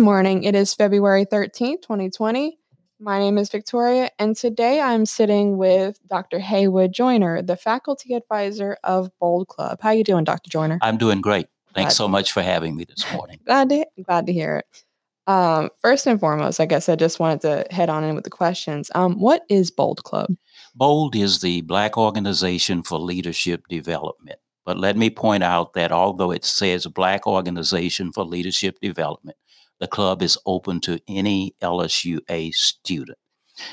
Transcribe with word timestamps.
morning. 0.00 0.44
It 0.44 0.54
is 0.54 0.74
February 0.74 1.26
13th, 1.26 1.82
2020. 1.82 2.58
My 2.98 3.18
name 3.18 3.36
is 3.36 3.50
Victoria, 3.50 4.10
and 4.18 4.34
today 4.34 4.80
I'm 4.80 5.04
sitting 5.04 5.58
with 5.58 5.98
Dr. 6.08 6.38
Haywood 6.38 6.92
Joiner, 6.92 7.42
the 7.42 7.56
faculty 7.56 8.14
advisor 8.14 8.78
of 8.82 9.10
Bold 9.20 9.48
Club. 9.48 9.78
How 9.82 9.90
you 9.90 10.02
doing, 10.02 10.24
Dr. 10.24 10.50
Joiner? 10.50 10.78
I'm 10.80 10.96
doing 10.96 11.20
great. 11.20 11.48
Thanks 11.74 11.94
glad 11.94 12.04
so 12.04 12.08
much 12.08 12.32
for 12.32 12.42
having 12.42 12.76
me 12.76 12.84
this 12.84 13.04
morning. 13.12 13.40
glad 13.44 13.68
to 13.68 13.86
glad 14.04 14.26
to 14.26 14.32
hear 14.32 14.56
it. 14.56 14.84
Um, 15.30 15.68
first 15.80 16.06
and 16.06 16.18
foremost, 16.18 16.60
I 16.60 16.66
guess 16.66 16.88
I 16.88 16.96
just 16.96 17.20
wanted 17.20 17.42
to 17.42 17.66
head 17.74 17.90
on 17.90 18.02
in 18.02 18.14
with 18.14 18.24
the 18.24 18.30
questions. 18.30 18.90
Um, 18.94 19.20
what 19.20 19.42
is 19.50 19.70
Bold 19.70 20.02
Club? 20.04 20.34
Bold 20.74 21.14
is 21.14 21.40
the 21.40 21.60
Black 21.60 21.98
Organization 21.98 22.82
for 22.82 22.98
Leadership 22.98 23.68
Development. 23.68 24.38
But 24.64 24.78
let 24.78 24.96
me 24.96 25.10
point 25.10 25.42
out 25.42 25.74
that 25.74 25.92
although 25.92 26.30
it 26.30 26.44
says 26.44 26.86
Black 26.86 27.26
Organization 27.26 28.12
for 28.12 28.24
Leadership 28.24 28.78
Development, 28.80 29.36
the 29.80 29.88
club 29.88 30.22
is 30.22 30.38
open 30.46 30.80
to 30.82 31.00
any 31.08 31.54
LSUA 31.62 32.54
student. 32.54 33.18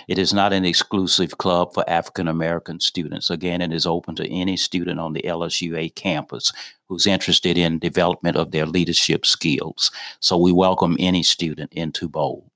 It 0.08 0.18
is 0.18 0.34
not 0.34 0.54
an 0.54 0.66
exclusive 0.66 1.38
club 1.38 1.74
for 1.74 1.90
African 1.90 2.28
American 2.28 2.80
students. 2.80 3.30
Again, 3.30 3.62
it 3.62 3.72
is 3.72 3.86
open 3.86 4.16
to 4.16 4.28
any 4.30 4.58
student 4.58 5.00
on 5.00 5.14
the 5.14 5.22
LSUA 5.22 5.96
campus 5.96 6.52
who's 6.88 7.08
interested 7.08 7.58
in 7.58 7.80
development 7.80 8.38
of 8.38 8.52
their 8.52 8.66
leadership 8.66 9.26
skills. 9.26 9.92
So 10.20 10.38
we 10.38 10.52
welcome 10.52 10.98
any 11.00 11.24
student 11.24 11.72
into 11.74 12.08
Bold. 12.08 12.50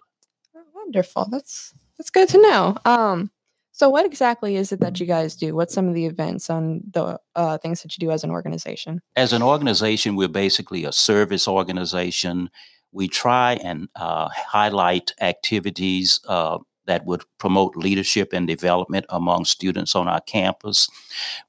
Wonderful. 0.74 1.28
That's 1.32 1.74
that's 1.98 2.10
good 2.10 2.30
to 2.30 2.42
know. 2.42 2.78
Um, 2.84 3.32
so, 3.74 3.90
what 3.90 4.06
exactly 4.06 4.58
is 4.58 4.72
it 4.72 4.80
that 4.82 5.00
you 5.00 5.06
guys 5.06 5.36
do? 5.36 5.56
What's 5.56 5.74
some 5.74 5.88
of 5.88 5.94
the 5.94 6.06
events 6.06 6.50
and 6.50 6.84
the 6.94 7.20
uh, 7.36 7.58
things 7.58 7.82
that 7.82 7.98
you 7.98 8.02
do 8.06 8.12
as 8.12 8.24
an 8.24 8.30
organization? 8.30 9.02
As 9.16 9.34
an 9.34 9.42
organization, 9.42 10.16
we're 10.16 10.28
basically 10.28 10.84
a 10.84 10.92
service 10.92 11.48
organization. 11.48 12.50
We 12.92 13.08
try 13.08 13.54
and 13.64 13.90
uh, 13.96 14.30
highlight 14.30 15.12
activities 15.22 16.20
uh, 16.28 16.60
that 16.88 17.06
would 17.06 17.24
promote 17.38 17.76
leadership 17.76 18.34
and 18.34 18.48
development 18.48 19.06
among 19.10 19.46
students 19.46 19.96
on 19.96 20.08
our 20.08 20.22
campus. 20.22 20.90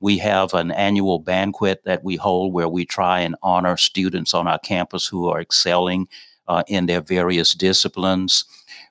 We 0.00 0.18
have 0.18 0.54
an 0.54 0.70
annual 0.70 1.18
banquet 1.18 1.82
that 1.84 2.04
we 2.04 2.16
hold 2.16 2.52
where 2.52 2.68
we 2.68 2.84
try 2.84 3.20
and 3.20 3.34
honor 3.42 3.76
students 3.76 4.34
on 4.34 4.46
our 4.46 4.58
campus 4.58 5.06
who 5.06 5.28
are 5.28 5.40
excelling 5.40 6.08
uh, 6.48 6.62
in 6.68 6.86
their 6.86 7.00
various 7.00 7.54
disciplines. 7.54 8.44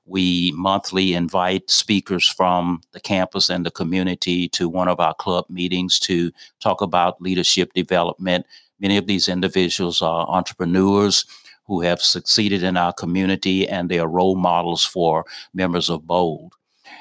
We 0.06 0.52
monthly 0.56 1.14
invite 1.14 1.70
speakers 1.70 2.28
from 2.28 2.82
the 2.92 3.00
campus 3.00 3.50
and 3.50 3.66
the 3.66 3.72
community 3.72 4.50
to 4.50 4.68
one 4.68 4.88
of 4.88 5.00
our 5.00 5.14
club 5.14 5.46
meetings 5.48 6.00
to 6.02 6.32
talk 6.60 6.82
about 6.82 7.22
leadership 7.22 7.74
development. 7.74 8.46
Many 8.80 8.98
of 8.98 9.06
these 9.06 9.30
individuals 9.30 10.02
are 10.02 10.28
entrepreneurs 10.28 11.24
who 11.72 11.80
have 11.80 12.02
succeeded 12.02 12.64
in 12.64 12.76
our 12.76 12.92
community 12.92 13.66
and 13.66 13.88
they 13.88 13.98
are 13.98 14.06
role 14.10 14.36
models 14.36 14.84
for 14.84 15.26
members 15.54 15.90
of 15.90 16.06
BOLD. 16.06 16.52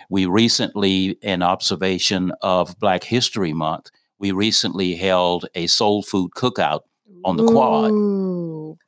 We 0.09 0.27
recently, 0.27 1.19
in 1.23 1.43
observation 1.43 2.31
of 2.41 2.79
Black 2.79 3.03
History 3.03 3.53
Month, 3.53 3.91
we 4.21 4.31
recently 4.31 4.95
held 4.95 5.47
a 5.57 5.67
soul 5.67 6.05
food 6.05 6.31
cookout 6.37 6.83
on 7.25 7.37
the 7.37 7.47
quad. 7.47 7.91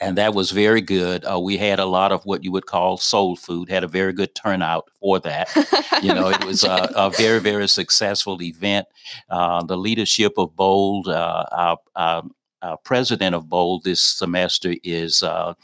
And 0.01 0.17
that 0.19 0.35
was 0.35 0.53
very 0.53 0.81
good. 0.81 1.25
Uh, 1.25 1.41
we 1.41 1.57
had 1.57 1.81
a 1.81 1.85
lot 1.85 2.13
of 2.13 2.25
what 2.25 2.45
you 2.45 2.53
would 2.53 2.67
call 2.67 2.97
soul 2.97 3.35
food, 3.35 3.69
had 3.69 3.83
a 3.83 3.89
very 3.89 4.13
good 4.13 4.37
turnout 4.37 4.89
for 5.01 5.19
that. 5.19 5.51
you 6.01 6.15
know, 6.15 6.29
it 6.29 6.45
was 6.45 6.63
a, 6.63 6.93
a, 6.95 7.11
very, 7.11 7.41
very 7.41 7.67
successful 7.67 8.41
event. 8.41 8.87
Uh, 9.29 9.65
the 9.65 9.77
leadership 9.77 10.35
of 10.39 10.55
Bold, 10.55 11.09
uh, 11.09 11.45
our, 11.51 11.79
our, 11.97 12.23
our, 12.63 12.77
president 12.79 13.35
of 13.35 13.49
Bold 13.49 13.85
this 13.85 14.01
semester 14.01 14.75
is 14.83 15.23
uh, 15.23 15.55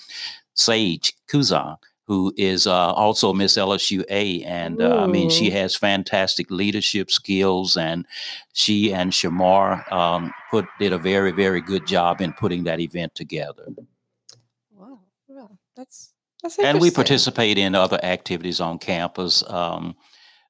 Sage 0.54 1.14
Kuzan 1.28 1.76
who 2.08 2.32
is 2.38 2.66
uh, 2.66 2.92
also 2.92 3.34
Miss 3.34 3.58
LSUA. 3.58 4.44
And 4.46 4.80
uh, 4.80 4.96
I 4.96 5.06
mean, 5.06 5.28
she 5.28 5.50
has 5.50 5.76
fantastic 5.76 6.50
leadership 6.50 7.10
skills, 7.10 7.76
and 7.76 8.06
she 8.54 8.94
and 8.94 9.12
Shamar 9.12 9.90
um, 9.92 10.32
put 10.50 10.64
did 10.80 10.94
a 10.94 10.98
very, 10.98 11.32
very 11.32 11.60
good 11.60 11.86
job 11.86 12.22
in 12.22 12.32
putting 12.32 12.64
that 12.64 12.80
event 12.80 13.14
together. 13.14 13.66
Wow, 14.74 15.00
wow. 15.28 15.50
that's 15.76 16.14
that's 16.42 16.58
and 16.58 16.80
we 16.80 16.90
participate 16.90 17.58
in 17.58 17.74
other 17.74 18.02
activities 18.02 18.58
on 18.58 18.78
campus. 18.78 19.44
Um, 19.46 19.94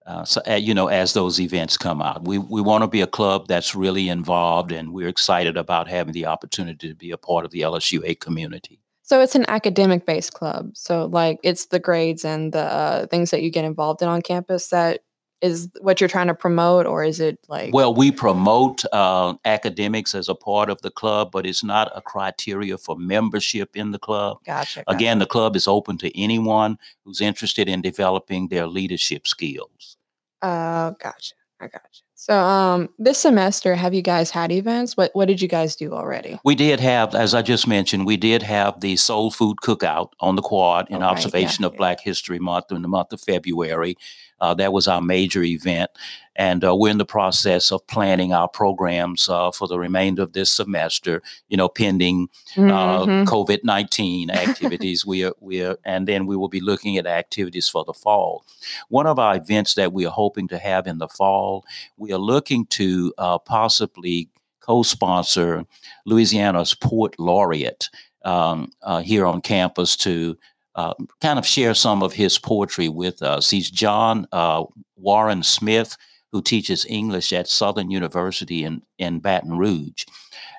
uh, 0.09 0.25
so, 0.25 0.41
uh, 0.49 0.55
you 0.55 0.73
know, 0.73 0.89
as 0.89 1.13
those 1.13 1.39
events 1.39 1.77
come 1.77 2.01
out, 2.01 2.25
we 2.25 2.39
we 2.39 2.63
want 2.63 2.83
to 2.83 2.89
be 2.89 3.03
a 3.03 3.07
club 3.07 3.47
that's 3.47 3.75
really 3.75 4.09
involved, 4.09 4.73
and 4.73 4.95
we're 4.95 5.09
excited 5.09 5.59
about 5.59 5.87
having 5.87 6.15
the 6.15 6.25
opportunity 6.25 6.89
to 6.89 6.95
be 6.95 7.11
a 7.11 7.19
part 7.19 7.45
of 7.45 7.51
the 7.51 7.61
LSUA 7.61 8.19
community. 8.19 8.81
So 9.03 9.21
it's 9.21 9.35
an 9.35 9.45
academic 9.49 10.07
based 10.07 10.33
club. 10.33 10.71
So 10.75 11.07
like 11.07 11.41
it's 11.43 11.67
the 11.67 11.79
grades 11.79 12.25
and 12.25 12.53
the 12.53 12.63
uh, 12.63 13.07
things 13.07 13.31
that 13.31 13.43
you 13.43 13.51
get 13.51 13.67
involved 13.67 14.01
in 14.01 14.09
on 14.09 14.23
campus 14.23 14.69
that 14.69 15.01
is 15.41 15.69
what 15.81 16.01
you're 16.01 16.09
trying 16.09 16.27
to 16.27 16.35
promote 16.35 16.87
or 16.87 17.05
is 17.05 17.21
it 17.21 17.39
like 17.49 17.73
well 17.73 17.95
we 17.95 18.11
promote 18.11 18.85
uh, 18.93 19.35
academics 19.45 20.15
as 20.15 20.29
a 20.29 20.35
part 20.35 20.69
of 20.71 20.81
the 20.83 20.91
club 20.91 21.31
but 21.31 21.47
it's 21.47 21.63
not 21.63 21.91
a 21.95 22.03
criteria 22.03 22.77
for 22.77 22.97
membership 22.97 23.77
in 23.77 23.93
the 23.93 23.99
club 23.99 24.39
gotcha, 24.45 24.81
gotcha. 24.81 24.91
again 24.91 25.19
the 25.19 25.27
club 25.27 25.55
is 25.55 25.69
open 25.69 25.97
to 25.97 26.21
anyone 26.21 26.77
who's 27.05 27.21
interested 27.21 27.69
in 27.69 27.81
developing 27.81 28.49
their 28.49 28.67
leadership 28.67 29.27
skills 29.27 29.98
uh 30.43 30.91
gotcha 31.03 31.35
i 31.61 31.67
gotcha 31.69 32.03
so 32.21 32.37
um, 32.37 32.89
this 32.99 33.19
semester, 33.19 33.77
have 33.77 33.95
you 33.95 34.03
guys 34.03 34.29
had 34.33 34.51
events? 34.51 34.97
What 34.97 35.13
what 35.15 35.29
did 35.29 35.41
you 35.41 35.47
guys 35.47 35.77
do 35.77 35.93
already? 35.93 36.37
We 36.45 36.57
did 36.57 36.81
have, 36.81 37.15
as 37.15 37.33
I 37.33 37.43
just 37.43 37.69
mentioned, 37.69 38.07
we 38.07 38.17
did 38.17 38.43
have 38.43 38.81
the 38.81 38.97
Soul 38.97 39.31
Food 39.31 39.59
Cookout 39.63 40.11
on 40.19 40.35
the 40.35 40.43
quad 40.43 40.91
in 40.91 41.01
oh, 41.01 41.07
observation 41.07 41.63
right, 41.63 41.71
yeah, 41.71 41.75
of. 41.75 41.77
Black 41.77 42.01
History 42.01 42.41
Month 42.41 42.73
in 42.73 42.83
the 42.83 42.89
month 42.89 43.13
of 43.13 43.21
February. 43.21 43.97
Uh, 44.41 44.55
that 44.55 44.73
was 44.73 44.89
our 44.89 45.01
major 45.01 45.43
event. 45.43 45.91
And 46.37 46.65
uh, 46.65 46.77
we're 46.77 46.93
in 46.93 46.99
the 46.99 47.05
process 47.05 47.73
of 47.73 47.85
planning 47.89 48.33
our 48.33 48.49
programs 48.49 49.29
uh, 49.29 49.51
for 49.51 49.67
the 49.67 49.77
remainder 49.77 50.23
of 50.23 50.35
this 50.35 50.53
semester, 50.53 51.21
you 51.49 51.57
know, 51.57 51.69
pending 51.69 52.29
uh, 52.57 52.61
mm-hmm. 52.61 53.29
COVID 53.29 53.65
19 53.65 54.31
activities. 54.31 55.05
we 55.05 55.25
are, 55.25 55.33
we 55.41 55.65
are, 55.65 55.77
and 55.85 56.07
then 56.07 56.27
we 56.27 56.37
will 56.37 56.49
be 56.49 56.61
looking 56.61 56.97
at 56.97 57.09
activities 57.09 57.69
for 57.69 57.85
the 57.85 57.93
fall. 57.93 58.45
One 58.89 59.09
of 59.09 59.19
our 59.19 59.35
events 59.35 59.75
that 59.75 59.93
we 59.93 60.07
are 60.07 60.13
hoping 60.13 60.47
to 60.49 60.59
have 60.59 60.87
in 60.87 60.99
the 60.99 61.09
fall, 61.09 61.65
we 61.97 62.08
are 62.13 62.19
looking 62.19 62.67
to 62.67 63.13
uh, 63.19 63.39
possibly 63.39 64.29
co 64.61 64.83
sponsor 64.83 65.65
Louisiana's 66.07 66.75
Poet 66.75 67.19
Laureate. 67.19 67.89
Um, 68.25 68.73
uh, 68.83 69.01
here 69.01 69.25
on 69.25 69.41
campus 69.41 69.97
to 69.99 70.37
uh, 70.75 70.95
kind 71.21 71.39
of 71.39 71.47
share 71.47 71.75
some 71.75 72.03
of 72.03 72.13
his 72.13 72.39
poetry 72.39 72.89
with 72.89 73.23
us. 73.23 73.51
He's 73.51 73.71
John 73.71 74.27
uh, 74.33 74.65
Warner 74.97 75.43
Smith, 75.43 75.97
who 76.31 76.41
teaches 76.41 76.87
English 76.89 77.33
at 77.33 77.49
Southern 77.49 77.91
University 77.91 78.63
in, 78.63 78.83
in 78.99 79.19
Baton 79.19 79.59
Rouge. 79.59 80.05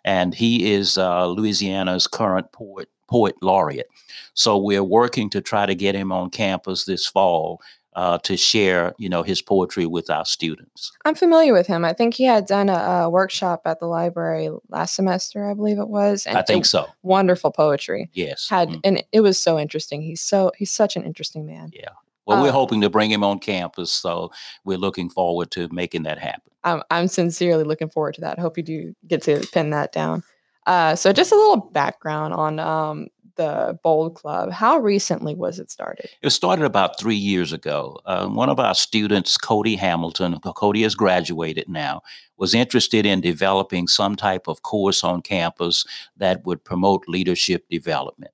And 0.03 0.33
he 0.33 0.73
is 0.73 0.97
uh, 0.97 1.27
Louisiana's 1.27 2.05
current 2.05 2.51
poet, 2.51 2.89
poet 3.07 3.35
laureate. 3.41 3.87
So 4.33 4.57
we're 4.57 4.83
working 4.83 5.29
to 5.29 5.41
try 5.41 5.65
to 5.65 5.75
get 5.75 5.95
him 5.95 6.11
on 6.11 6.31
campus 6.31 6.85
this 6.85 7.05
fall 7.05 7.61
uh, 7.95 8.17
to 8.19 8.37
share, 8.37 8.93
you 8.97 9.09
know, 9.09 9.23
his 9.23 9.41
poetry 9.41 9.85
with 9.85 10.09
our 10.09 10.25
students. 10.25 10.91
I'm 11.05 11.15
familiar 11.15 11.53
with 11.53 11.67
him. 11.67 11.83
I 11.83 11.93
think 11.93 12.13
he 12.13 12.23
had 12.23 12.45
done 12.45 12.69
a, 12.69 12.73
a 12.73 13.09
workshop 13.09 13.61
at 13.65 13.79
the 13.79 13.87
library 13.87 14.49
last 14.69 14.95
semester, 14.95 15.49
I 15.49 15.53
believe 15.53 15.79
it 15.79 15.89
was. 15.89 16.25
And 16.25 16.37
I 16.37 16.43
think 16.43 16.65
so. 16.65 16.87
Wonderful 17.01 17.51
poetry. 17.51 18.09
Yes. 18.13 18.47
Had 18.49 18.69
mm-hmm. 18.69 18.79
and 18.83 19.03
it 19.11 19.21
was 19.21 19.39
so 19.39 19.57
interesting. 19.59 20.01
He's 20.01 20.21
so 20.21 20.51
he's 20.57 20.71
such 20.71 20.95
an 20.95 21.03
interesting 21.03 21.45
man. 21.45 21.71
Yeah. 21.73 21.89
Well, 22.25 22.43
we're 22.43 22.49
uh, 22.49 22.53
hoping 22.53 22.81
to 22.81 22.91
bring 22.91 23.09
him 23.09 23.23
on 23.23 23.39
campus, 23.39 23.91
so 23.91 24.31
we're 24.63 24.77
looking 24.77 25.09
forward 25.09 25.49
to 25.51 25.67
making 25.71 26.03
that 26.03 26.19
happen. 26.19 26.51
I'm, 26.63 26.83
I'm 26.91 27.07
sincerely 27.07 27.63
looking 27.63 27.89
forward 27.89 28.13
to 28.15 28.21
that. 28.21 28.37
Hope 28.37 28.55
you 28.55 28.63
do 28.63 28.93
get 29.07 29.23
to 29.23 29.39
pin 29.51 29.71
that 29.71 29.91
down. 29.91 30.21
Uh, 30.67 30.95
so, 30.95 31.11
just 31.11 31.31
a 31.31 31.35
little 31.35 31.57
background 31.57 32.35
on 32.35 32.59
um, 32.59 33.07
the 33.39 33.79
Bold 33.83 34.15
Club. 34.15 34.51
How 34.51 34.77
recently 34.79 35.33
was 35.33 35.59
it 35.59 35.71
started? 35.71 36.09
It 36.21 36.31
started 36.31 36.65
about 36.65 36.99
three 36.99 37.15
years 37.15 37.53
ago. 37.53 37.97
Uh, 38.05 38.27
one 38.27 38.49
of 38.49 38.59
our 38.59 38.75
students, 38.75 39.37
Cody 39.37 39.77
Hamilton, 39.77 40.37
Cody 40.41 40.83
has 40.83 40.93
graduated 40.93 41.69
now, 41.69 42.01
was 42.35 42.53
interested 42.53 43.05
in 43.05 43.21
developing 43.21 43.87
some 43.87 44.17
type 44.17 44.49
of 44.49 44.61
course 44.61 45.05
on 45.05 45.21
campus 45.21 45.85
that 46.17 46.45
would 46.45 46.65
promote 46.65 47.05
leadership 47.07 47.63
development 47.69 48.31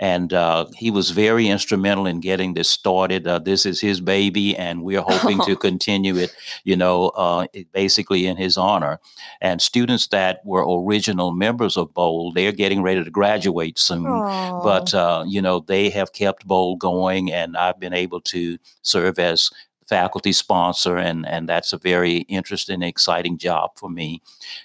and 0.00 0.32
uh, 0.32 0.64
he 0.74 0.90
was 0.90 1.10
very 1.10 1.46
instrumental 1.46 2.06
in 2.06 2.20
getting 2.20 2.54
this 2.54 2.70
started. 2.70 3.26
Uh, 3.26 3.38
this 3.38 3.66
is 3.66 3.82
his 3.82 4.00
baby, 4.00 4.56
and 4.56 4.82
we're 4.82 5.02
hoping 5.02 5.38
to 5.42 5.54
continue 5.68 6.16
it. 6.16 6.34
You 6.64 6.74
know, 6.74 7.10
uh, 7.10 7.46
basically 7.72 8.26
in 8.26 8.38
his 8.38 8.56
honor. 8.56 8.98
And 9.42 9.60
students 9.60 10.06
that 10.08 10.40
were 10.44 10.64
original 10.66 11.32
members 11.32 11.76
of 11.76 11.92
Bold, 11.92 12.34
they're 12.34 12.50
getting 12.50 12.82
ready 12.82 13.04
to 13.04 13.10
graduate 13.10 13.78
soon. 13.78 14.04
Aww. 14.04 14.64
But 14.64 14.94
uh, 14.94 15.24
you 15.28 15.42
know, 15.42 15.60
they 15.60 15.90
have 15.90 16.14
kept 16.14 16.46
Bold 16.46 16.78
going, 16.78 17.30
and 17.30 17.54
I've 17.54 17.78
been 17.78 17.94
able 17.94 18.22
to 18.22 18.56
serve 18.80 19.18
as 19.18 19.50
faculty 19.86 20.32
sponsor, 20.32 20.96
and 20.96 21.28
and 21.28 21.46
that's 21.46 21.74
a 21.74 21.78
very 21.78 22.18
interesting, 22.20 22.80
exciting 22.80 23.36
job 23.36 23.72
for 23.76 23.90
me. 23.90 24.22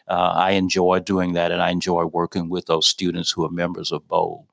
Uh, 0.07 0.31
I 0.33 0.51
enjoy 0.51 0.99
doing 0.99 1.33
that, 1.33 1.51
and 1.51 1.61
I 1.61 1.71
enjoy 1.71 2.05
working 2.05 2.47
with 2.47 2.67
those 2.67 2.87
students 2.87 3.31
who 3.31 3.43
are 3.43 3.51
members 3.51 3.91
of 3.91 4.07
Bold. 4.07 4.45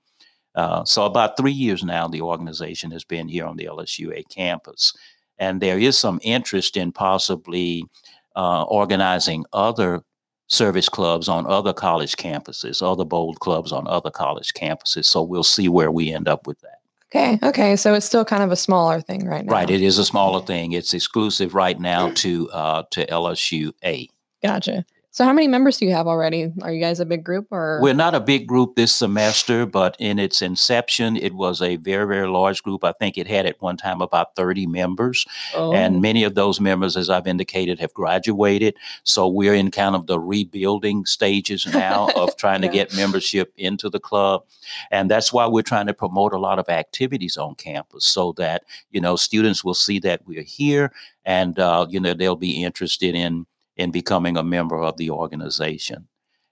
Uh, 0.54 0.84
so 0.84 1.06
about 1.06 1.36
three 1.36 1.52
years 1.52 1.82
now, 1.82 2.06
the 2.06 2.20
organization 2.20 2.90
has 2.90 3.04
been 3.04 3.28
here 3.28 3.46
on 3.46 3.56
the 3.56 3.64
LSUA 3.64 4.28
campus, 4.28 4.92
and 5.38 5.60
there 5.60 5.78
is 5.78 5.98
some 5.98 6.20
interest 6.22 6.76
in 6.76 6.92
possibly 6.92 7.84
uh, 8.36 8.62
organizing 8.64 9.44
other 9.52 10.02
service 10.48 10.88
clubs 10.88 11.28
on 11.28 11.46
other 11.46 11.72
college 11.72 12.16
campuses, 12.16 12.82
other 12.82 13.04
bold 13.04 13.40
clubs 13.40 13.72
on 13.72 13.86
other 13.86 14.10
college 14.10 14.52
campuses. 14.52 15.06
So 15.06 15.22
we'll 15.22 15.42
see 15.42 15.68
where 15.68 15.90
we 15.90 16.12
end 16.12 16.28
up 16.28 16.46
with 16.46 16.60
that. 16.60 16.80
Okay. 17.14 17.38
Okay. 17.42 17.76
So 17.76 17.94
it's 17.94 18.06
still 18.06 18.24
kind 18.24 18.42
of 18.42 18.50
a 18.50 18.56
smaller 18.56 19.00
thing 19.00 19.26
right 19.26 19.44
now. 19.44 19.52
Right. 19.52 19.68
It 19.68 19.82
is 19.82 19.98
a 19.98 20.04
smaller 20.04 20.40
thing. 20.40 20.72
It's 20.72 20.94
exclusive 20.94 21.54
right 21.54 21.78
now 21.78 22.10
to 22.10 22.50
uh, 22.50 22.82
to 22.90 23.06
LSUA. 23.06 24.08
Gotcha. 24.42 24.84
So, 25.14 25.26
how 25.26 25.34
many 25.34 25.46
members 25.46 25.76
do 25.76 25.84
you 25.84 25.92
have 25.92 26.06
already? 26.06 26.50
Are 26.62 26.72
you 26.72 26.80
guys 26.80 26.98
a 26.98 27.04
big 27.04 27.22
group 27.22 27.48
or? 27.50 27.80
We're 27.82 27.92
not 27.92 28.14
a 28.14 28.20
big 28.20 28.46
group 28.46 28.76
this 28.76 28.94
semester, 28.94 29.66
but 29.66 29.94
in 29.98 30.18
its 30.18 30.40
inception, 30.40 31.16
it 31.16 31.34
was 31.34 31.60
a 31.60 31.76
very, 31.76 32.06
very 32.06 32.26
large 32.26 32.62
group. 32.62 32.82
I 32.82 32.92
think 32.92 33.18
it 33.18 33.26
had 33.26 33.44
at 33.44 33.60
one 33.60 33.76
time 33.76 34.00
about 34.00 34.34
30 34.36 34.66
members. 34.68 35.26
Oh. 35.54 35.74
And 35.74 36.00
many 36.00 36.24
of 36.24 36.34
those 36.34 36.60
members, 36.60 36.96
as 36.96 37.10
I've 37.10 37.26
indicated, 37.26 37.78
have 37.78 37.92
graduated. 37.92 38.74
So, 39.02 39.28
we're 39.28 39.52
in 39.52 39.70
kind 39.70 39.94
of 39.94 40.06
the 40.06 40.18
rebuilding 40.18 41.04
stages 41.04 41.66
now 41.66 42.08
of 42.16 42.34
trying 42.38 42.62
yeah. 42.62 42.70
to 42.70 42.74
get 42.74 42.96
membership 42.96 43.52
into 43.58 43.90
the 43.90 44.00
club. 44.00 44.44
And 44.90 45.10
that's 45.10 45.30
why 45.30 45.46
we're 45.46 45.60
trying 45.60 45.88
to 45.88 45.94
promote 45.94 46.32
a 46.32 46.38
lot 46.38 46.58
of 46.58 46.70
activities 46.70 47.36
on 47.36 47.56
campus 47.56 48.06
so 48.06 48.32
that, 48.38 48.64
you 48.92 49.00
know, 49.02 49.16
students 49.16 49.62
will 49.62 49.74
see 49.74 49.98
that 49.98 50.26
we're 50.26 50.42
here 50.42 50.90
and, 51.26 51.58
uh, 51.58 51.86
you 51.90 52.00
know, 52.00 52.14
they'll 52.14 52.34
be 52.34 52.64
interested 52.64 53.14
in 53.14 53.44
in 53.76 53.90
becoming 53.90 54.36
a 54.36 54.42
member 54.42 54.80
of 54.82 54.96
the 54.96 55.10
organization. 55.10 56.08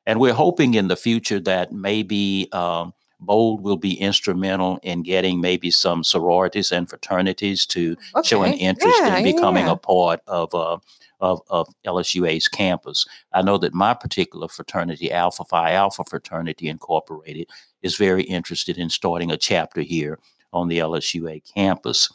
And 0.07 0.19
we're 0.19 0.35
hoping 0.35 0.75
in 0.75 0.89
the 0.89 0.97
future 0.97 1.41
that 1.41 1.73
maybe 1.73 2.49
um, 2.53 2.93
Bold 3.21 3.63
will 3.63 3.77
be 3.77 3.95
instrumental 4.01 4.79
in 4.83 5.03
getting 5.03 5.41
maybe 5.41 5.71
some 5.71 6.03
sororities 6.03 6.73
and 6.73 6.89
fraternities 6.89 7.67
to 7.67 7.97
okay. 8.17 8.27
show 8.27 8.43
an 8.43 8.55
interest 8.55 8.97
yeah, 9.01 9.19
in 9.19 9.25
becoming 9.25 9.67
yeah. 9.67 9.73
a 9.73 9.77
part 9.77 10.21
of, 10.27 10.55
uh, 10.55 10.79
of, 11.21 11.43
of 11.49 11.69
LSUA's 11.87 12.49
campus. 12.49 13.07
I 13.33 13.43
know 13.43 13.59
that 13.59 13.75
my 13.75 13.93
particular 13.93 14.49
fraternity, 14.49 15.13
Alpha 15.13 15.45
Phi 15.45 15.73
Alpha 15.73 16.03
Fraternity 16.05 16.69
Incorporated, 16.69 17.49
is 17.83 17.97
very 17.97 18.23
interested 18.23 18.79
in 18.79 18.89
starting 18.89 19.31
a 19.31 19.37
chapter 19.37 19.83
here 19.83 20.19
on 20.53 20.69
the 20.69 20.79
LSUA 20.79 21.43
campus. 21.55 22.11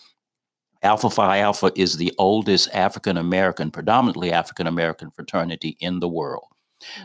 Alpha 0.86 1.10
Phi 1.10 1.40
Alpha 1.40 1.72
is 1.76 1.98
the 1.98 2.14
oldest 2.20 2.70
African 2.72 3.18
American, 3.18 3.72
predominantly 3.72 4.32
African 4.32 4.68
American 4.68 5.10
fraternity 5.10 5.78
in 5.80 6.00
the 6.00 6.08
world. 6.08 6.46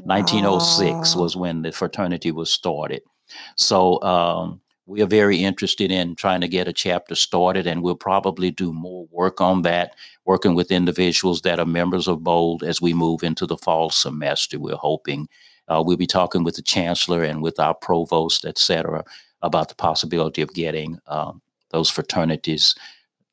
Wow. 0.02 0.16
1906 0.18 1.16
was 1.16 1.34
when 1.34 1.62
the 1.62 1.72
fraternity 1.72 2.30
was 2.30 2.50
started. 2.50 3.00
So 3.56 4.02
um, 4.02 4.60
we 4.84 5.00
are 5.00 5.06
very 5.06 5.42
interested 5.42 5.90
in 5.90 6.14
trying 6.14 6.42
to 6.42 6.48
get 6.48 6.68
a 6.68 6.74
chapter 6.74 7.14
started, 7.14 7.66
and 7.66 7.82
we'll 7.82 7.96
probably 7.96 8.50
do 8.50 8.70
more 8.70 9.06
work 9.10 9.40
on 9.40 9.62
that, 9.62 9.94
working 10.26 10.54
with 10.54 10.70
individuals 10.70 11.40
that 11.42 11.58
are 11.58 11.64
members 11.64 12.06
of 12.06 12.22
BOLD 12.22 12.62
as 12.62 12.82
we 12.82 12.92
move 12.92 13.22
into 13.22 13.46
the 13.46 13.56
fall 13.56 13.88
semester. 13.88 14.58
We're 14.58 14.76
hoping 14.76 15.26
uh, 15.68 15.82
we'll 15.86 15.96
be 15.96 16.06
talking 16.06 16.44
with 16.44 16.56
the 16.56 16.62
chancellor 16.62 17.22
and 17.22 17.40
with 17.40 17.58
our 17.58 17.74
provost, 17.74 18.44
et 18.44 18.58
cetera, 18.58 19.04
about 19.40 19.70
the 19.70 19.74
possibility 19.74 20.42
of 20.42 20.52
getting 20.52 20.98
um, 21.06 21.40
those 21.70 21.88
fraternities 21.88 22.74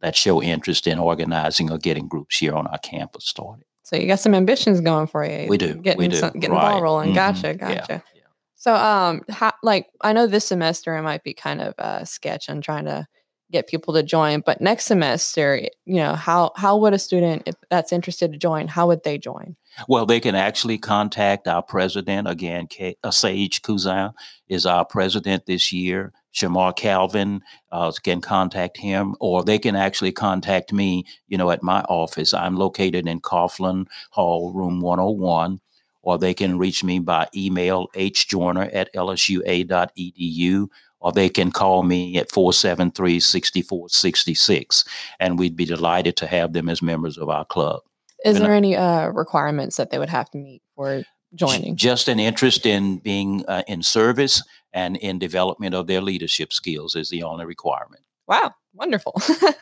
that 0.01 0.15
show 0.15 0.41
interest 0.41 0.87
in 0.87 0.99
organizing 0.99 1.71
or 1.71 1.77
getting 1.77 2.07
groups 2.07 2.37
here 2.37 2.53
on 2.53 2.67
our 2.67 2.77
campus 2.79 3.25
started. 3.25 3.65
So 3.83 3.95
you 3.95 4.07
got 4.07 4.19
some 4.19 4.35
ambitions 4.35 4.81
going 4.81 5.07
for 5.07 5.25
you. 5.25 5.47
We 5.47 5.57
do. 5.57 5.75
Getting 5.75 5.97
we 5.97 6.07
do. 6.09 6.17
Some, 6.17 6.33
getting 6.33 6.51
right. 6.51 6.65
the 6.65 6.71
ball 6.71 6.81
rolling. 6.81 7.13
Mm-hmm. 7.13 7.15
Gotcha. 7.15 7.53
Gotcha. 7.53 8.03
Yeah. 8.13 8.21
So 8.55 8.75
um 8.75 9.21
how, 9.29 9.53
like 9.63 9.87
I 10.01 10.13
know 10.13 10.27
this 10.27 10.45
semester 10.45 10.95
it 10.97 11.03
might 11.03 11.23
be 11.23 11.33
kind 11.33 11.61
of 11.61 11.73
a 11.77 12.05
sketch 12.05 12.49
on 12.49 12.61
trying 12.61 12.85
to 12.85 13.07
get 13.49 13.67
people 13.67 13.93
to 13.93 14.03
join, 14.03 14.41
but 14.45 14.59
next 14.59 14.85
semester, 14.85 15.61
you 15.85 15.95
know, 15.95 16.15
how 16.15 16.51
how 16.57 16.75
would 16.77 16.93
a 16.93 16.99
student 16.99 17.43
if 17.45 17.55
that's 17.69 17.93
interested 17.93 18.33
to 18.33 18.37
join, 18.37 18.67
how 18.67 18.87
would 18.87 19.03
they 19.03 19.17
join? 19.17 19.55
Well, 19.87 20.05
they 20.05 20.19
can 20.19 20.35
actually 20.35 20.79
contact 20.79 21.47
our 21.47 21.63
president 21.63 22.27
again. 22.27 22.67
K- 22.67 22.97
uh, 23.03 23.11
Sage 23.11 23.61
Cousin 23.61 24.11
is 24.49 24.65
our 24.65 24.83
president 24.83 25.45
this 25.45 25.71
year. 25.71 26.11
Shamar 26.33 26.75
Calvin 26.75 27.41
uh, 27.71 27.91
can 28.03 28.21
contact 28.21 28.77
him, 28.77 29.15
or 29.19 29.43
they 29.43 29.59
can 29.59 29.75
actually 29.75 30.11
contact 30.11 30.71
me, 30.71 31.05
you 31.27 31.37
know, 31.37 31.51
at 31.51 31.63
my 31.63 31.81
office. 31.81 32.33
I'm 32.33 32.55
located 32.55 33.07
in 33.07 33.21
Coughlin 33.21 33.87
Hall, 34.11 34.53
room 34.53 34.79
101, 34.79 35.59
or 36.01 36.17
they 36.17 36.33
can 36.33 36.57
reach 36.57 36.83
me 36.83 36.99
by 36.99 37.27
email, 37.35 37.87
hjoyner 37.95 38.69
at 38.73 38.93
lsua.edu, 38.93 40.67
or 40.99 41.11
they 41.11 41.29
can 41.29 41.51
call 41.51 41.83
me 41.83 42.17
at 42.17 42.31
473 42.31 43.19
6466, 43.19 44.85
and 45.19 45.39
we'd 45.39 45.55
be 45.55 45.65
delighted 45.65 46.15
to 46.17 46.27
have 46.27 46.53
them 46.53 46.69
as 46.69 46.81
members 46.81 47.17
of 47.17 47.29
our 47.29 47.45
club. 47.45 47.81
Is 48.25 48.37
and 48.37 48.45
there 48.45 48.53
I, 48.53 48.57
any 48.57 48.75
uh, 48.75 49.07
requirements 49.09 49.77
that 49.77 49.89
they 49.89 49.99
would 49.99 50.09
have 50.09 50.29
to 50.31 50.37
meet 50.37 50.61
for 50.75 51.03
joining? 51.35 51.75
Just 51.75 52.07
an 52.07 52.19
interest 52.19 52.65
in 52.65 52.97
being 52.97 53.45
uh, 53.47 53.63
in 53.67 53.83
service 53.83 54.41
and 54.77 54.95
in 54.97 55.17
development 55.17 55.73
of 55.73 55.87
their 55.87 56.01
leadership 56.01 56.53
skills 56.53 56.95
is 56.95 57.09
the 57.09 57.23
only 57.23 57.45
requirement. 57.45 58.03
Wow, 58.27 58.53
wonderful. 58.75 59.19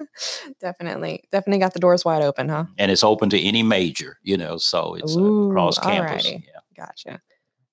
definitely, 0.59 1.23
definitely 1.31 1.59
got 1.59 1.73
the 1.73 1.79
doors 1.79 2.03
wide 2.03 2.21
open, 2.21 2.49
huh? 2.49 2.65
And 2.77 2.91
it's 2.91 3.03
open 3.03 3.29
to 3.29 3.39
any 3.39 3.63
major, 3.63 4.17
you 4.23 4.35
know, 4.35 4.57
so 4.57 4.95
it's 4.95 5.15
Ooh, 5.15 5.47
uh, 5.47 5.49
across 5.51 5.79
campus. 5.79 6.29
Yeah. 6.29 6.39
Gotcha. 6.75 7.21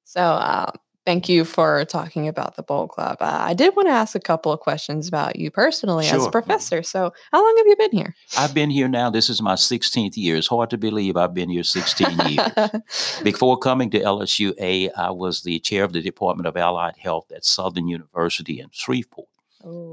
So, 0.04 0.20
uh, 0.20 0.70
thank 1.04 1.28
you 1.28 1.44
for 1.44 1.84
talking 1.84 2.28
about 2.28 2.56
the 2.56 2.62
Bold 2.62 2.90
Club. 2.90 3.18
Uh, 3.20 3.38
I 3.40 3.54
did 3.54 3.74
want 3.76 3.88
to 3.88 3.92
ask 3.92 4.14
a 4.14 4.20
couple 4.20 4.52
of 4.52 4.60
questions 4.60 5.08
about 5.08 5.36
you 5.36 5.50
personally 5.50 6.06
sure. 6.06 6.18
as 6.18 6.26
a 6.26 6.30
professor. 6.30 6.82
So, 6.82 7.12
how 7.30 7.44
long 7.44 7.54
have 7.58 7.66
you 7.66 7.76
been 7.76 7.92
here? 7.92 8.14
I've 8.36 8.54
been 8.54 8.70
here 8.70 8.88
now. 8.88 9.10
This 9.10 9.28
is 9.28 9.42
my 9.42 9.54
16th 9.54 10.16
year. 10.16 10.36
It's 10.36 10.48
hard 10.48 10.70
to 10.70 10.78
believe 10.78 11.16
I've 11.16 11.34
been 11.34 11.50
here 11.50 11.64
16 11.64 12.18
years. 12.28 12.48
Before 13.22 13.58
coming 13.58 13.90
to 13.90 14.00
LSUA, 14.00 14.90
I 14.96 15.10
was 15.10 15.42
the 15.42 15.58
chair 15.58 15.84
of 15.84 15.92
the 15.92 16.02
Department 16.02 16.46
of 16.46 16.56
Allied 16.56 16.96
Health 16.98 17.30
at 17.34 17.44
Southern 17.44 17.88
University 17.88 18.60
in 18.60 18.68
Shreveport. 18.70 19.28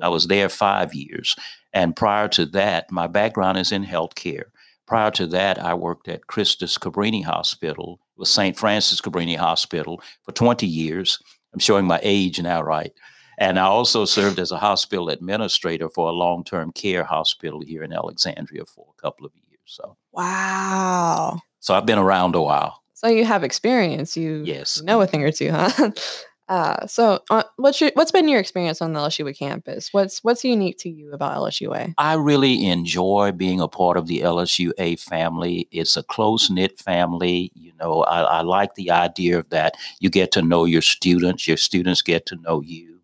I 0.02 0.10
was 0.10 0.28
there 0.28 0.50
five 0.50 0.94
years. 0.94 1.36
And 1.74 1.96
prior 1.96 2.28
to 2.30 2.46
that, 2.48 2.92
my 2.92 3.08
background 3.08 3.58
is 3.58 3.72
in 3.72 3.86
healthcare. 3.86 4.46
Prior 4.90 5.12
to 5.12 5.28
that, 5.28 5.64
I 5.64 5.76
worked 5.76 6.08
at 6.08 6.26
Christus 6.26 6.80
Cabrini 6.80 7.24
Hospital 7.24 8.00
with 8.18 8.28
St. 8.28 8.58
Francis 8.58 9.00
Cabrini 9.00 9.38
Hospital 9.38 10.02
for 10.24 10.32
20 10.32 10.66
years. 10.66 11.20
I'm 11.54 11.60
showing 11.60 11.86
my 11.86 12.00
age 12.02 12.42
now, 12.42 12.64
right? 12.64 12.92
And 13.38 13.60
I 13.60 13.66
also 13.66 14.04
served 14.06 14.40
as 14.40 14.52
a 14.52 14.58
hospital 14.58 15.10
administrator 15.10 15.90
for 15.90 16.10
a 16.10 16.12
long 16.12 16.44
term 16.44 16.72
care 16.72 17.04
hospital 17.04 17.62
here 17.62 17.84
in 17.84 17.94
Alexandria 17.94 18.66
for 18.66 18.88
a 18.98 19.00
couple 19.00 19.28
of 19.28 19.32
years. 19.36 19.60
So, 19.66 19.96
wow. 20.12 21.40
So 21.60 21.76
I've 21.76 21.86
been 21.86 22.00
around 22.00 22.34
a 22.34 22.42
while. 22.42 22.82
So 22.96 23.08
you 23.10 23.26
have 23.26 23.44
experience. 23.44 24.18
You 24.18 24.42
yes. 24.44 24.82
know 24.82 25.02
a 25.02 25.08
thing 25.08 25.24
or 25.24 25.32
two, 25.32 25.52
huh? 25.52 25.92
Uh, 26.50 26.88
so, 26.88 27.20
uh, 27.30 27.44
what's 27.58 27.80
your 27.80 27.92
what's 27.94 28.12
been 28.12 28.28
your 28.28 28.40
experience 28.40 28.82
on 28.82 28.94
the 28.94 29.00
LSUA 29.00 29.38
campus? 29.38 29.94
What's 29.94 30.24
what's 30.24 30.44
unique 30.44 30.80
to 30.80 30.90
you 30.90 31.14
about 31.14 31.38
LSUA? 31.38 31.94
I 32.00 32.16
really 32.16 32.66
enjoy 32.66 33.32
being 33.32 33.62
a 33.62 33.68
part 33.68 33.98
of 33.98 34.08
the 34.08 34.22
LSUA 34.22 35.00
family. 35.00 35.68
It's 35.72 35.96
a 35.96 36.02
close 36.02 36.50
knit 36.50 36.80
family. 36.80 37.52
You 37.54 37.74
know, 37.80 38.02
I, 38.02 38.22
I 38.22 38.42
like 38.42 38.74
the 38.74 38.90
idea 38.90 39.38
of 39.38 39.48
that. 39.52 39.76
You 40.00 40.10
get 40.10 40.32
to 40.32 40.42
know 40.42 40.66
your 40.66 40.82
students. 40.82 41.48
Your 41.48 41.58
students 41.58 42.02
get 42.02 42.26
to 42.28 42.36
know 42.38 42.62
you. 42.62 42.99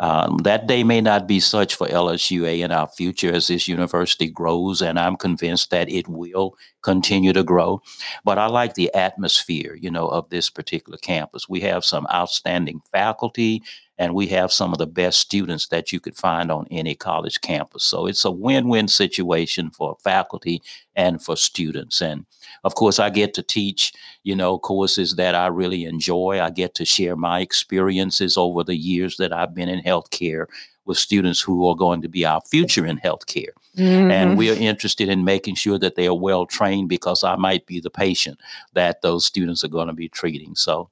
Um, 0.00 0.38
that 0.38 0.66
day 0.66 0.82
may 0.82 1.02
not 1.02 1.28
be 1.28 1.40
such 1.40 1.74
for 1.74 1.86
LSUA 1.86 2.60
in 2.64 2.72
our 2.72 2.88
future 2.88 3.32
as 3.32 3.48
this 3.48 3.68
university 3.68 4.28
grows, 4.28 4.80
and 4.80 4.98
I'm 4.98 5.16
convinced 5.16 5.70
that 5.70 5.90
it 5.90 6.08
will 6.08 6.56
continue 6.82 7.34
to 7.34 7.44
grow. 7.44 7.82
But 8.24 8.38
I 8.38 8.46
like 8.46 8.74
the 8.74 8.92
atmosphere, 8.94 9.76
you 9.78 9.90
know, 9.90 10.08
of 10.08 10.30
this 10.30 10.48
particular 10.48 10.96
campus. 10.96 11.50
We 11.50 11.60
have 11.60 11.84
some 11.84 12.06
outstanding 12.12 12.80
faculty, 12.90 13.62
and 14.00 14.14
we 14.14 14.28
have 14.28 14.50
some 14.50 14.72
of 14.72 14.78
the 14.78 14.86
best 14.86 15.20
students 15.20 15.68
that 15.68 15.92
you 15.92 16.00
could 16.00 16.16
find 16.16 16.50
on 16.50 16.66
any 16.70 16.94
college 16.94 17.42
campus. 17.42 17.84
So 17.84 18.06
it's 18.06 18.24
a 18.24 18.30
win-win 18.30 18.88
situation 18.88 19.68
for 19.68 19.98
faculty 20.02 20.62
and 20.96 21.22
for 21.22 21.36
students. 21.36 22.00
And 22.00 22.24
of 22.64 22.74
course, 22.74 22.98
I 22.98 23.10
get 23.10 23.34
to 23.34 23.42
teach, 23.42 23.92
you 24.22 24.34
know, 24.34 24.58
courses 24.58 25.16
that 25.16 25.34
I 25.34 25.48
really 25.48 25.84
enjoy. 25.84 26.40
I 26.40 26.48
get 26.48 26.74
to 26.76 26.86
share 26.86 27.14
my 27.14 27.40
experiences 27.40 28.38
over 28.38 28.64
the 28.64 28.74
years 28.74 29.18
that 29.18 29.34
I've 29.34 29.54
been 29.54 29.68
in 29.68 29.82
healthcare 29.82 30.46
with 30.86 30.96
students 30.96 31.42
who 31.42 31.68
are 31.68 31.76
going 31.76 32.00
to 32.00 32.08
be 32.08 32.24
our 32.24 32.40
future 32.50 32.86
in 32.86 32.98
healthcare. 33.00 33.52
Mm-hmm. 33.76 34.10
And 34.10 34.38
we 34.38 34.50
are 34.50 34.54
interested 34.54 35.10
in 35.10 35.24
making 35.24 35.56
sure 35.56 35.78
that 35.78 35.96
they 35.96 36.06
are 36.06 36.18
well 36.18 36.46
trained 36.46 36.88
because 36.88 37.22
I 37.22 37.36
might 37.36 37.66
be 37.66 37.80
the 37.80 37.90
patient 37.90 38.40
that 38.72 39.02
those 39.02 39.26
students 39.26 39.62
are 39.62 39.68
going 39.68 39.88
to 39.88 39.92
be 39.92 40.08
treating. 40.08 40.54
So, 40.54 40.88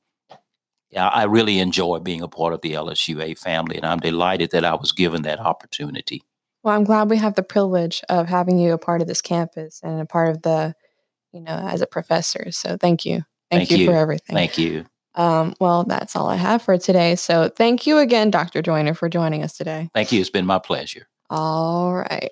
I 0.96 1.24
really 1.24 1.58
enjoy 1.58 1.98
being 1.98 2.22
a 2.22 2.28
part 2.28 2.52
of 2.54 2.62
the 2.62 2.72
LSUA 2.72 3.38
family, 3.38 3.76
and 3.76 3.84
I'm 3.84 3.98
delighted 3.98 4.50
that 4.52 4.64
I 4.64 4.74
was 4.74 4.92
given 4.92 5.22
that 5.22 5.38
opportunity. 5.38 6.22
Well, 6.62 6.74
I'm 6.74 6.84
glad 6.84 7.10
we 7.10 7.18
have 7.18 7.34
the 7.34 7.42
privilege 7.42 8.02
of 8.08 8.26
having 8.26 8.58
you 8.58 8.72
a 8.72 8.78
part 8.78 9.00
of 9.00 9.06
this 9.06 9.22
campus 9.22 9.80
and 9.82 10.00
a 10.00 10.06
part 10.06 10.30
of 10.30 10.42
the 10.42 10.74
you 11.32 11.40
know, 11.40 11.52
as 11.52 11.80
a 11.80 11.86
professor. 11.86 12.50
So 12.52 12.76
thank 12.76 13.04
you. 13.04 13.24
Thank, 13.50 13.68
thank 13.68 13.70
you, 13.70 13.78
you, 13.78 13.86
for 13.86 13.94
everything. 13.94 14.34
Thank 14.34 14.58
you. 14.58 14.84
Um, 15.14 15.54
well, 15.60 15.84
that's 15.84 16.14
all 16.14 16.28
I 16.28 16.36
have 16.36 16.62
for 16.62 16.78
today. 16.78 17.16
So 17.16 17.48
thank 17.48 17.86
you 17.86 17.98
again, 17.98 18.30
Dr. 18.30 18.62
Joiner, 18.62 18.94
for 18.94 19.08
joining 19.08 19.42
us 19.42 19.56
today. 19.56 19.88
Thank 19.94 20.12
you. 20.12 20.20
It's 20.20 20.30
been 20.30 20.46
my 20.46 20.58
pleasure. 20.58 21.08
All 21.30 21.94
right. 21.94 22.30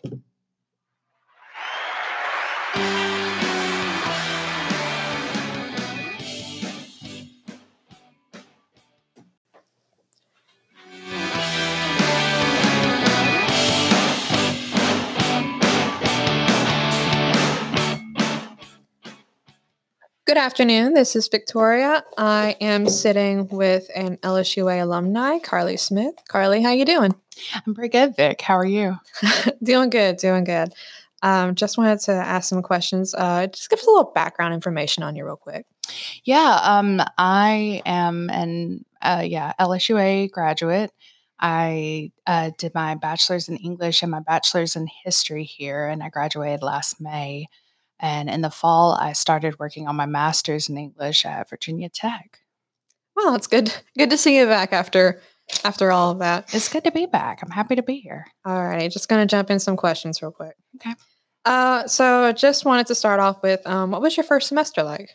Good 20.37 20.43
afternoon. 20.43 20.93
This 20.93 21.17
is 21.17 21.29
Victoria. 21.29 22.05
I 22.19 22.57
am 22.61 22.91
sitting 22.91 23.49
with 23.49 23.89
an 23.97 24.19
LSUA 24.19 24.83
alumni, 24.83 25.39
Carli 25.39 25.79
Smith. 25.79 26.15
Carli, 26.29 26.63
how 26.63 26.73
you 26.73 26.85
doing? 26.85 27.15
I'm 27.67 27.75
pretty 27.75 27.89
good, 27.89 28.15
Vic. 28.17 28.43
How 28.43 28.59
are 28.59 28.67
you? 28.67 28.99
doing 29.63 29.89
good, 29.89 30.19
doing 30.19 30.45
good. 30.45 30.75
Um, 31.23 31.55
just 31.55 31.79
wanted 31.79 32.01
to 32.01 32.13
ask 32.13 32.51
some 32.51 32.61
questions. 32.61 33.15
Uh, 33.15 33.47
just 33.47 33.71
give 33.71 33.79
us 33.79 33.87
a 33.87 33.91
little 33.91 34.13
background 34.15 34.53
information 34.53 35.03
on 35.03 35.17
you, 35.17 35.25
real 35.25 35.37
quick. 35.37 35.65
Yeah, 36.25 36.61
um, 36.63 37.01
I 37.17 37.81
am 37.87 38.29
an 38.29 38.85
uh, 39.01 39.25
yeah 39.25 39.55
LSUA 39.59 40.31
graduate. 40.33 40.93
I 41.41 42.13
uh, 42.27 42.51
did 42.59 42.75
my 42.75 42.95
bachelor's 42.95 43.49
in 43.49 43.57
English 43.57 44.03
and 44.03 44.11
my 44.11 44.21
bachelor's 44.21 44.77
in 44.77 44.87
history 45.03 45.45
here, 45.45 45.87
and 45.89 46.03
I 46.03 46.11
graduated 46.11 46.63
last 46.63 47.01
May. 47.01 47.47
And 47.99 48.29
in 48.29 48.43
the 48.43 48.51
fall, 48.51 48.93
I 48.93 49.13
started 49.13 49.59
working 49.59 49.89
on 49.89 49.97
my 49.97 50.07
master's 50.07 50.69
in 50.69 50.77
English 50.77 51.25
at 51.25 51.49
Virginia 51.49 51.89
Tech. 51.89 52.41
Well, 53.15 53.35
it's 53.35 53.47
good. 53.47 53.75
Good 53.97 54.11
to 54.11 54.19
see 54.19 54.39
you 54.39 54.47
back 54.47 54.73
after 54.73 55.21
after 55.65 55.93
all 55.93 56.11
of 56.11 56.19
that. 56.19 56.53
It's 56.53 56.69
good 56.69 56.85
to 56.85 56.93
be 56.93 57.07
back. 57.07 57.41
I'm 57.43 57.51
happy 57.51 57.77
to 57.77 57.83
be 57.83 58.01
here. 58.01 58.27
All 58.45 58.63
right, 58.63 58.91
just 58.91 59.09
gonna 59.09 59.27
jump 59.27 59.51
in 59.51 59.59
some 59.59 59.77
questions 59.77 60.21
real 60.21 60.33
quick. 60.33 60.57
Okay. 60.77 60.95
Uh, 61.45 61.87
so 61.87 62.25
I 62.25 62.33
just 62.33 62.65
wanted 62.65 62.89
to 62.89 62.95
start 62.95 63.21
off 63.21 63.41
with, 63.43 63.65
um, 63.67 63.93
what 63.93 64.03
was 64.03 64.17
your 64.17 64.25
first 64.25 64.49
semester 64.49 64.83
like? 64.83 65.11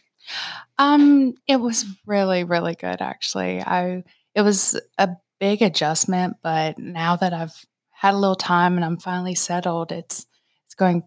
Um, 0.78 1.34
it 1.48 1.58
was 1.58 1.86
really, 2.06 2.44
really 2.46 2.76
good 2.76 3.02
actually. 3.02 3.62
I 3.62 4.04
it 4.34 4.42
was 4.42 4.80
a 4.98 5.10
big 5.40 5.62
adjustment, 5.62 6.38
but 6.42 6.80
now 6.80 7.18
that 7.18 7.34
I've 7.34 7.66
had 7.92 8.14
a 8.14 8.18
little 8.18 8.36
time 8.36 8.76
and 8.76 8.86
I'm 8.86 8.98
finally 8.98 9.36
settled, 9.36 9.92
it's 9.92 10.26
it's 10.66 10.76
going 10.76 11.04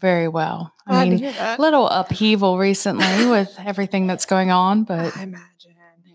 very 0.00 0.28
well. 0.28 0.72
I 0.86 1.08
mean, 1.08 1.24
a 1.24 1.56
little 1.58 1.88
upheaval 1.88 2.58
recently 2.58 3.26
with 3.30 3.54
everything 3.64 4.06
that's 4.06 4.26
going 4.26 4.50
on, 4.50 4.84
but 4.84 5.16
I 5.16 5.22
imagine. 5.22 5.50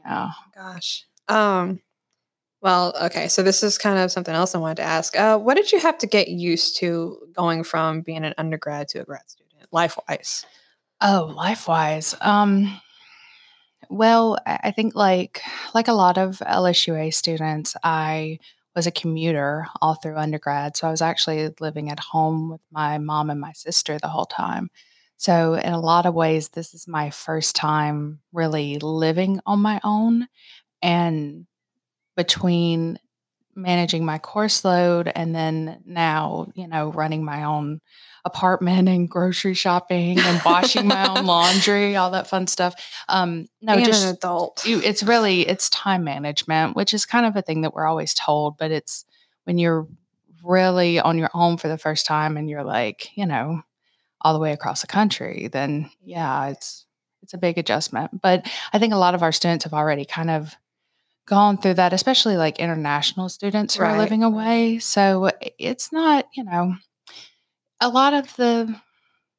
Yeah. 0.05 0.31
Gosh. 0.53 1.05
Um. 1.27 1.79
Well, 2.61 2.95
okay. 3.03 3.27
So 3.27 3.43
this 3.43 3.63
is 3.63 3.77
kind 3.77 3.99
of 3.99 4.11
something 4.11 4.33
else 4.33 4.55
I 4.55 4.57
wanted 4.57 4.77
to 4.77 4.83
ask. 4.83 5.15
Uh, 5.17 5.37
what 5.37 5.55
did 5.55 5.71
you 5.71 5.79
have 5.79 5.97
to 5.99 6.07
get 6.07 6.29
used 6.29 6.77
to 6.77 7.17
going 7.33 7.63
from 7.63 8.01
being 8.01 8.23
an 8.25 8.33
undergrad 8.37 8.87
to 8.89 9.01
a 9.01 9.03
grad 9.03 9.29
student, 9.29 9.67
life 9.71 9.97
wise? 10.07 10.45
Oh, 11.01 11.33
life 11.35 11.67
wise. 11.67 12.15
Um. 12.21 12.79
Well, 13.89 14.37
I 14.45 14.71
think 14.71 14.95
like 14.95 15.41
like 15.73 15.87
a 15.87 15.93
lot 15.93 16.17
of 16.17 16.39
LSUA 16.39 17.13
students, 17.13 17.75
I 17.83 18.39
was 18.75 18.87
a 18.87 18.91
commuter 18.91 19.67
all 19.81 19.95
through 19.95 20.17
undergrad. 20.17 20.77
So 20.77 20.87
I 20.87 20.91
was 20.91 21.01
actually 21.01 21.49
living 21.59 21.89
at 21.89 21.99
home 21.99 22.49
with 22.51 22.61
my 22.71 22.97
mom 22.97 23.29
and 23.29 23.39
my 23.39 23.53
sister 23.53 23.97
the 23.99 24.07
whole 24.09 24.25
time. 24.25 24.69
So, 25.17 25.53
in 25.53 25.71
a 25.73 25.79
lot 25.79 26.05
of 26.05 26.13
ways, 26.13 26.49
this 26.49 26.73
is 26.73 26.87
my 26.87 27.09
first 27.09 27.55
time 27.55 28.19
really 28.33 28.79
living 28.79 29.39
on 29.45 29.59
my 29.59 29.79
own. 29.83 30.27
And 30.81 31.47
between 32.17 32.99
managing 33.55 34.05
my 34.05 34.17
course 34.17 34.65
load 34.65 35.11
and 35.15 35.33
then 35.33 35.81
now, 35.85 36.47
you 36.55 36.67
know, 36.67 36.91
running 36.91 37.23
my 37.23 37.43
own 37.43 37.81
apartment 38.25 38.89
and 38.89 39.09
grocery 39.09 39.53
shopping 39.53 40.19
and 40.19 40.41
washing 40.43 40.87
my 40.87 41.07
own 41.07 41.25
laundry, 41.27 41.95
all 41.95 42.11
that 42.11 42.27
fun 42.27 42.47
stuff. 42.47 42.73
Um, 43.07 43.47
no, 43.61 43.75
Being 43.75 43.85
just 43.85 44.05
an 44.05 44.15
adult. 44.15 44.65
you, 44.65 44.81
it's 44.81 45.03
really 45.03 45.47
it's 45.47 45.69
time 45.69 46.03
management, 46.03 46.75
which 46.75 46.93
is 46.93 47.05
kind 47.05 47.25
of 47.25 47.35
a 47.35 47.41
thing 47.41 47.61
that 47.61 47.73
we're 47.73 47.85
always 47.85 48.13
told, 48.13 48.57
but 48.57 48.71
it's 48.71 49.05
when 49.45 49.57
you're 49.57 49.87
really 50.43 50.99
on 50.99 51.17
your 51.17 51.29
own 51.33 51.57
for 51.57 51.67
the 51.67 51.77
first 51.77 52.05
time 52.05 52.35
and 52.35 52.49
you're 52.49 52.63
like, 52.63 53.15
you 53.15 53.25
know, 53.25 53.61
all 54.21 54.33
the 54.33 54.39
way 54.39 54.51
across 54.51 54.81
the 54.81 54.87
country, 54.87 55.47
then 55.51 55.89
yeah, 56.03 56.47
it's 56.47 56.85
it's 57.21 57.33
a 57.33 57.39
big 57.39 57.57
adjustment. 57.57 58.21
But 58.21 58.47
I 58.73 58.79
think 58.79 58.93
a 58.93 58.97
lot 58.97 59.15
of 59.15 59.23
our 59.23 59.31
students 59.31 59.63
have 59.65 59.73
already 59.73 60.05
kind 60.05 60.29
of 60.29 60.55
gone 61.25 61.57
through 61.57 61.75
that, 61.75 61.93
especially 61.93 62.37
like 62.37 62.59
international 62.59 63.29
students 63.29 63.75
who 63.75 63.83
Right. 63.83 63.95
are 63.95 63.97
living 63.99 64.23
away. 64.23 64.79
So 64.79 65.31
it's 65.57 65.91
not, 65.91 66.25
you 66.35 66.43
know, 66.43 66.75
a 67.81 67.89
lot 67.89 68.13
of 68.13 68.35
the 68.35 68.75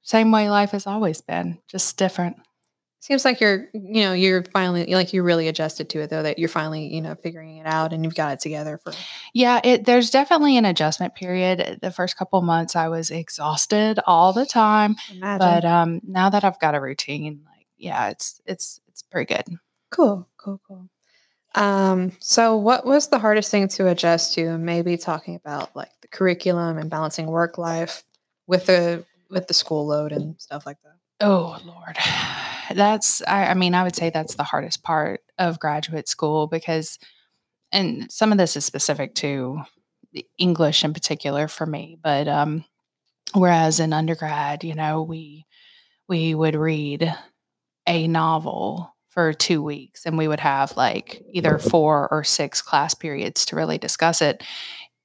same 0.03 0.31
way 0.31 0.51
life 0.51 0.71
has 0.73 0.87
always 0.87 1.21
been, 1.21 1.59
just 1.69 1.97
different. 1.97 2.37
Seems 3.01 3.25
like 3.25 3.41
you're, 3.41 3.69
you 3.73 4.03
know, 4.03 4.15
you're 4.15 4.43
finally 4.53 4.87
like 4.93 5.13
you're 5.13 5.23
really 5.23 5.47
adjusted 5.47 5.89
to 5.91 6.01
it 6.01 6.11
though. 6.11 6.25
That 6.25 6.41
you're 6.41 6.49
finally, 6.49 6.93
you 6.93 7.01
know, 7.01 7.15
figuring 7.15 7.59
it 7.59 7.67
out 7.67 7.93
and 7.93 8.03
you've 8.05 8.17
got 8.17 8.33
it 8.33 8.41
together 8.41 8.79
for. 8.79 8.93
Yeah, 9.33 9.61
it 9.63 9.85
there's 9.85 10.11
definitely 10.11 10.57
an 10.57 10.65
adjustment 10.65 11.15
period. 11.15 11.79
The 11.83 11.93
first 11.93 12.17
couple 12.17 12.43
months 12.43 12.75
I 12.75 12.89
was 12.89 13.11
exhausted 13.11 14.01
all 14.07 14.33
the 14.33 14.47
time, 14.47 14.97
Imagine. 15.13 15.39
but 15.39 15.65
um 15.65 16.01
now 16.05 16.31
that 16.31 16.43
I've 16.43 16.59
got 16.59 16.75
a 16.75 16.81
routine, 16.81 17.45
like 17.47 17.67
yeah, 17.77 18.09
it's 18.09 18.41
it's 18.45 18.81
it's 18.89 19.03
pretty 19.03 19.33
good. 19.33 19.45
Cool, 19.91 20.27
cool, 20.37 20.61
cool. 20.67 20.89
Um, 21.57 22.13
so 22.21 22.57
what 22.57 22.85
was 22.85 23.09
the 23.09 23.19
hardest 23.19 23.51
thing 23.51 23.67
to 23.69 23.89
adjust 23.89 24.35
to? 24.35 24.59
Maybe 24.59 24.97
talking 24.97 25.35
about 25.35 25.75
like 25.75 25.91
the 26.03 26.09
curriculum 26.09 26.79
and 26.79 26.91
balancing 26.91 27.27
work 27.27 27.59
life 27.59 28.05
with 28.47 28.67
the 28.67 29.05
with 29.31 29.49
the 29.49 29.55
school 29.55 29.87
load 29.87 30.13
and 30.13 30.41
stuff 30.41 30.67
like 30.67 30.77
that. 30.83 31.27
Oh 31.27 31.59
Lord. 31.65 31.97
That's 32.75 33.23
I, 33.27 33.47
I 33.47 33.55
mean, 33.55 33.75
I 33.75 33.85
would 33.85 33.97
say 33.97 34.11
that's 34.11 34.35
the 34.35 34.43
hardest 34.43 34.83
part 34.83 35.21
of 35.39 35.61
graduate 35.61 36.09
school 36.09 36.47
because 36.47 36.99
and 37.73 38.11
some 38.13 38.33
of 38.33 38.39
this 38.39 38.57
is 38.57 38.65
specific 38.65 39.15
to 39.17 39.61
English 40.39 40.85
in 40.85 40.93
particular 40.93 41.49
for 41.49 41.65
me, 41.67 41.99
but 42.03 42.29
um 42.29 42.65
whereas 43.35 43.81
in 43.81 43.93
undergrad, 43.93 44.65
you 44.65 44.75
know, 44.75 45.03
we 45.03 45.47
we 46.09 46.35
would 46.35 46.55
read 46.55 47.15
a 47.87 48.09
novel 48.09 48.96
for 49.17 49.33
2 49.33 49.63
weeks 49.63 50.05
and 50.05 50.19
we 50.19 50.29
would 50.29 50.41
have 50.41 50.77
like 50.77 51.23
either 51.33 51.57
4 51.59 52.09
or 52.11 52.23
6 52.23 52.61
class 52.61 52.93
periods 52.93 53.47
to 53.47 53.57
really 53.57 53.79
discuss 53.79 54.21
it. 54.21 54.43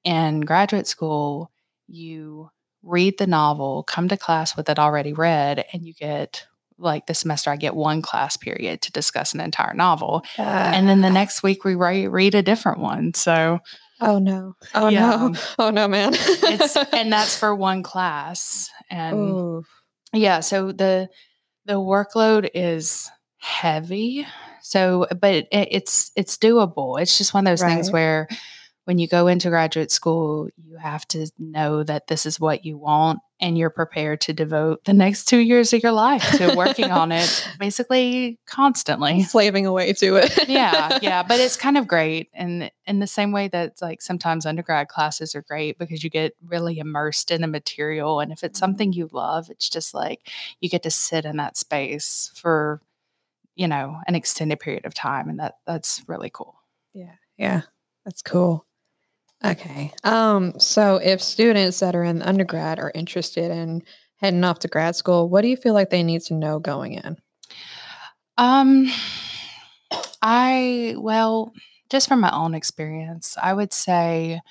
In 0.03 0.41
graduate 0.41 0.85
school, 0.85 1.49
you 1.87 2.49
read 2.83 3.17
the 3.17 3.27
novel, 3.27 3.83
come 3.83 4.09
to 4.09 4.17
class 4.17 4.57
with 4.57 4.67
it 4.69 4.77
already 4.79 5.13
read, 5.13 5.63
and 5.71 5.85
you 5.85 5.93
get 5.93 6.45
like 6.77 7.05
this 7.05 7.19
semester, 7.19 7.51
I 7.51 7.55
get 7.55 7.73
one 7.75 8.01
class 8.01 8.35
period 8.35 8.81
to 8.81 8.91
discuss 8.91 9.33
an 9.33 9.39
entire 9.39 9.73
novel. 9.73 10.23
And 10.37 10.89
then 10.89 10.99
the 11.01 11.09
next 11.11 11.41
week, 11.43 11.63
we 11.63 11.75
write, 11.75 12.11
read 12.11 12.35
a 12.35 12.41
different 12.41 12.79
one. 12.79 13.13
So 13.13 13.59
oh 14.01 14.19
no, 14.19 14.55
oh 14.75 14.89
Yeah. 14.89 14.99
no, 15.29 15.35
oh 15.59 15.69
no, 15.69 15.87
man. 15.87 16.11
it's, 16.15 16.75
and 16.75 17.13
that's 17.13 17.37
for 17.37 17.55
one 17.55 17.81
class. 17.83 18.69
And 18.89 19.15
Ooh, 19.15 19.63
yeah, 20.11 20.41
so 20.41 20.73
the, 20.73 21.07
the 21.65 21.73
workload 21.73 22.49
is 22.53 23.09
heavy. 23.41 24.25
So, 24.61 25.07
but 25.19 25.33
it, 25.33 25.47
it's, 25.51 26.11
it's 26.15 26.37
doable. 26.37 27.01
It's 27.01 27.17
just 27.17 27.33
one 27.33 27.45
of 27.45 27.51
those 27.51 27.67
things 27.67 27.91
where 27.91 28.27
when 28.85 28.97
you 28.97 29.07
go 29.07 29.27
into 29.27 29.49
graduate 29.49 29.91
school, 29.91 30.49
you 30.57 30.77
have 30.77 31.07
to 31.09 31.29
know 31.37 31.83
that 31.83 32.07
this 32.07 32.25
is 32.25 32.39
what 32.39 32.65
you 32.65 32.77
want 32.77 33.19
and 33.39 33.57
you're 33.57 33.71
prepared 33.71 34.21
to 34.21 34.33
devote 34.33 34.83
the 34.85 34.93
next 34.93 35.25
two 35.25 35.39
years 35.39 35.73
of 35.73 35.81
your 35.81 35.91
life 35.91 36.29
to 36.37 36.55
working 36.55 36.91
on 36.91 37.11
it 37.11 37.47
basically 37.59 38.39
constantly. 38.45 39.23
slaving 39.23 39.65
away 39.65 39.93
to 39.93 40.15
it. 40.17 40.47
yeah, 40.47 40.99
yeah, 41.01 41.23
but 41.23 41.39
it's 41.39 41.55
kind 41.55 41.77
of 41.77 41.87
great, 41.87 42.29
and 42.33 42.71
in 42.85 42.99
the 42.99 43.07
same 43.07 43.31
way 43.31 43.47
that 43.47 43.81
like 43.81 44.01
sometimes 44.01 44.45
undergrad 44.45 44.87
classes 44.87 45.35
are 45.35 45.41
great 45.41 45.77
because 45.77 46.03
you 46.03 46.09
get 46.09 46.35
really 46.45 46.77
immersed 46.77 47.31
in 47.31 47.41
the 47.41 47.47
material, 47.47 48.19
and 48.19 48.31
if 48.31 48.43
it's 48.43 48.59
something 48.59 48.91
mm-hmm. 48.91 48.99
you 48.99 49.09
love, 49.11 49.49
it's 49.49 49.69
just 49.69 49.93
like 49.93 50.29
you 50.59 50.69
get 50.69 50.83
to 50.83 50.91
sit 50.91 51.25
in 51.25 51.37
that 51.37 51.57
space 51.57 52.31
for 52.35 52.81
you 53.61 53.67
know 53.67 53.99
an 54.07 54.15
extended 54.15 54.59
period 54.59 54.87
of 54.87 54.95
time, 54.95 55.29
and 55.29 55.39
that 55.39 55.59
that's 55.67 56.03
really 56.07 56.31
cool. 56.33 56.55
Yeah, 56.95 57.13
yeah, 57.37 57.61
that's 58.03 58.23
cool. 58.23 58.65
Okay. 59.45 59.93
Um, 60.03 60.59
so 60.59 60.97
if 60.97 61.21
students 61.21 61.79
that 61.79 61.95
are 61.95 62.03
in 62.03 62.23
undergrad 62.23 62.79
are 62.79 62.91
interested 62.95 63.51
in 63.51 63.83
heading 64.15 64.43
off 64.43 64.59
to 64.59 64.67
grad 64.67 64.95
school, 64.95 65.29
what 65.29 65.41
do 65.41 65.47
you 65.47 65.57
feel 65.57 65.75
like 65.75 65.91
they 65.91 66.01
need 66.01 66.21
to 66.23 66.33
know 66.33 66.57
going 66.57 66.93
in? 66.93 67.17
Um, 68.37 68.87
I 70.23 70.95
well, 70.97 71.53
just 71.91 72.07
from 72.07 72.19
my 72.19 72.31
own 72.35 72.55
experience, 72.55 73.37
I 73.41 73.53
would 73.53 73.73
say 73.73 74.41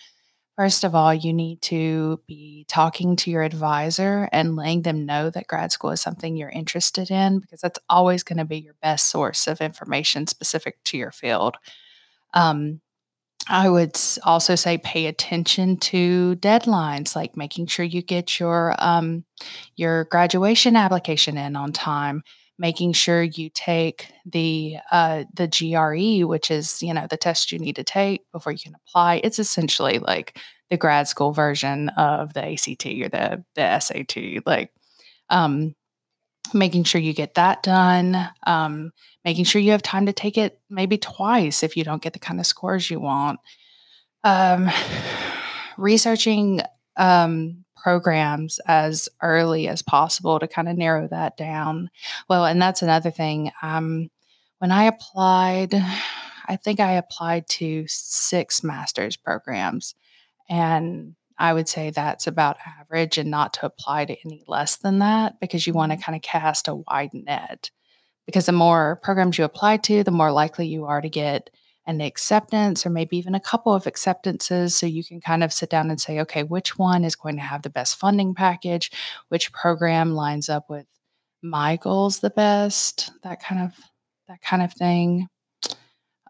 First 0.60 0.84
of 0.84 0.94
all, 0.94 1.14
you 1.14 1.32
need 1.32 1.62
to 1.62 2.20
be 2.26 2.66
talking 2.68 3.16
to 3.16 3.30
your 3.30 3.42
advisor 3.42 4.28
and 4.30 4.56
letting 4.56 4.82
them 4.82 5.06
know 5.06 5.30
that 5.30 5.46
grad 5.46 5.72
school 5.72 5.90
is 5.90 6.02
something 6.02 6.36
you're 6.36 6.50
interested 6.50 7.10
in 7.10 7.38
because 7.38 7.62
that's 7.62 7.78
always 7.88 8.22
going 8.22 8.36
to 8.36 8.44
be 8.44 8.58
your 8.58 8.74
best 8.82 9.06
source 9.06 9.46
of 9.46 9.62
information 9.62 10.26
specific 10.26 10.76
to 10.84 10.98
your 10.98 11.12
field. 11.12 11.56
Um, 12.34 12.82
I 13.48 13.70
would 13.70 13.98
also 14.22 14.54
say 14.54 14.76
pay 14.76 15.06
attention 15.06 15.78
to 15.78 16.36
deadlines, 16.36 17.16
like 17.16 17.38
making 17.38 17.68
sure 17.68 17.86
you 17.86 18.02
get 18.02 18.38
your 18.38 18.74
um, 18.80 19.24
your 19.76 20.04
graduation 20.04 20.76
application 20.76 21.38
in 21.38 21.56
on 21.56 21.72
time, 21.72 22.22
making 22.60 22.92
sure 22.92 23.22
you 23.22 23.48
take 23.48 24.12
the 24.26 24.76
uh, 24.92 25.24
the 25.32 25.48
GRE, 25.48 26.28
which 26.28 26.50
is 26.50 26.82
you 26.82 26.92
know 26.92 27.06
the 27.08 27.16
test 27.16 27.50
you 27.50 27.58
need 27.58 27.76
to 27.76 27.82
take 27.82 28.30
before 28.32 28.52
you 28.52 28.58
can 28.58 28.76
apply. 28.86 29.22
It's 29.24 29.38
essentially 29.38 29.98
like 29.98 30.38
the 30.68 30.76
grad 30.76 31.08
school 31.08 31.32
version 31.32 31.88
of 31.90 32.34
the 32.34 32.52
ACT 32.52 32.86
or 32.86 33.08
the 33.08 33.42
the 33.54 33.80
SAT. 33.80 34.44
Like 34.44 34.72
um, 35.30 35.74
making 36.52 36.84
sure 36.84 37.00
you 37.00 37.14
get 37.14 37.34
that 37.34 37.62
done, 37.62 38.28
um, 38.46 38.92
making 39.24 39.44
sure 39.44 39.62
you 39.62 39.70
have 39.70 39.82
time 39.82 40.04
to 40.04 40.12
take 40.12 40.36
it 40.36 40.60
maybe 40.68 40.98
twice 40.98 41.62
if 41.62 41.78
you 41.78 41.82
don't 41.82 42.02
get 42.02 42.12
the 42.12 42.18
kind 42.18 42.38
of 42.38 42.46
scores 42.46 42.90
you 42.90 43.00
want. 43.00 43.40
Um, 44.22 44.70
researching 45.78 46.60
um, 46.98 47.64
programs 47.82 48.58
as 48.66 49.08
early 49.22 49.68
as 49.68 49.82
possible 49.82 50.38
to 50.38 50.48
kind 50.48 50.68
of 50.68 50.76
narrow 50.76 51.08
that 51.08 51.36
down. 51.36 51.90
Well, 52.28 52.44
and 52.44 52.60
that's 52.60 52.82
another 52.82 53.10
thing. 53.10 53.50
Um, 53.62 54.10
when 54.58 54.72
I 54.72 54.84
applied, 54.84 55.74
I 56.46 56.56
think 56.56 56.80
I 56.80 56.92
applied 56.92 57.48
to 57.50 57.84
six 57.88 58.62
master's 58.62 59.16
programs, 59.16 59.94
and 60.48 61.14
I 61.38 61.54
would 61.54 61.68
say 61.68 61.90
that's 61.90 62.26
about 62.26 62.58
average 62.80 63.16
and 63.16 63.30
not 63.30 63.54
to 63.54 63.66
apply 63.66 64.04
to 64.04 64.16
any 64.26 64.44
less 64.46 64.76
than 64.76 64.98
that 64.98 65.40
because 65.40 65.66
you 65.66 65.72
want 65.72 65.92
to 65.92 65.96
mm-hmm. 65.96 66.02
kind 66.02 66.16
of 66.16 66.22
cast 66.22 66.68
a 66.68 66.74
wide 66.74 67.14
net. 67.14 67.70
Because 68.26 68.46
the 68.46 68.52
more 68.52 69.00
programs 69.02 69.38
you 69.38 69.44
apply 69.44 69.78
to, 69.78 70.04
the 70.04 70.10
more 70.10 70.30
likely 70.30 70.66
you 70.66 70.84
are 70.84 71.00
to 71.00 71.08
get 71.08 71.50
an 71.86 72.00
acceptance 72.00 72.84
or 72.84 72.90
maybe 72.90 73.16
even 73.16 73.34
a 73.34 73.40
couple 73.40 73.74
of 73.74 73.86
acceptances. 73.86 74.76
So 74.76 74.86
you 74.86 75.02
can 75.02 75.20
kind 75.20 75.42
of 75.42 75.52
sit 75.52 75.70
down 75.70 75.90
and 75.90 76.00
say, 76.00 76.20
okay, 76.20 76.42
which 76.42 76.78
one 76.78 77.04
is 77.04 77.16
going 77.16 77.36
to 77.36 77.42
have 77.42 77.62
the 77.62 77.70
best 77.70 77.96
funding 77.98 78.34
package? 78.34 78.90
Which 79.28 79.52
program 79.52 80.12
lines 80.14 80.48
up 80.48 80.68
with 80.68 80.86
my 81.42 81.76
goals 81.76 82.20
the 82.20 82.30
best? 82.30 83.10
That 83.22 83.42
kind 83.42 83.62
of 83.62 83.72
that 84.28 84.40
kind 84.42 84.62
of 84.62 84.72
thing. 84.72 85.28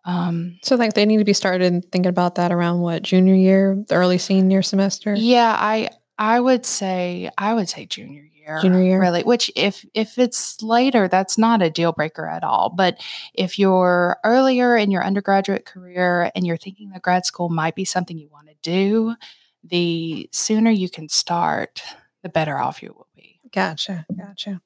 Um, 0.05 0.59
so 0.63 0.77
like 0.77 0.95
they 0.95 1.05
need 1.05 1.19
to 1.19 1.25
be 1.25 1.35
started 1.35 1.85
thinking 1.93 2.09
about 2.09 2.37
that 2.37 2.53
around 2.53 2.81
what 2.81 3.03
junior 3.03 3.35
year, 3.35 3.85
the 3.89 3.97
early 3.97 4.19
senior 4.19 4.63
semester. 4.63 5.15
Yeah, 5.15 5.55
I 5.59 5.91
I 6.19 6.41
would 6.41 6.65
say 6.65 7.31
I 7.37 7.55
would 7.55 7.69
say 7.69 7.87
junior 7.87 8.23
year. 8.23 8.40
Junior 8.61 8.83
year, 8.83 9.01
really. 9.01 9.23
Which 9.23 9.51
if 9.55 9.85
if 9.95 10.19
it's 10.19 10.63
later, 10.63 11.07
that's 11.07 11.39
not 11.39 11.63
a 11.63 11.71
deal 11.71 11.93
breaker 11.93 12.27
at 12.27 12.43
all. 12.43 12.71
But 12.71 13.01
if 13.35 13.59
you're 13.59 14.17
earlier 14.25 14.77
in 14.77 14.91
your 14.91 15.05
undergraduate 15.05 15.65
career 15.65 16.33
and 16.35 16.47
you're 16.47 16.57
thinking 16.57 16.91
that 16.91 17.03
grad 17.03 17.27
school 17.27 17.49
might 17.49 17.75
be 17.75 17.85
something 17.85 18.19
you 18.19 18.29
want 18.31 18.49
to 18.49 18.55
do, 18.63 19.15
the 19.63 20.29
sooner 20.33 20.71
you 20.71 20.89
can 20.89 21.09
start, 21.09 21.83
the 22.23 22.29
better 22.29 22.59
off 22.59 22.83
you 22.83 22.95
will 22.97 23.09
be. 23.15 23.39
Gotcha, 23.53 24.07
gotcha. 24.19 24.61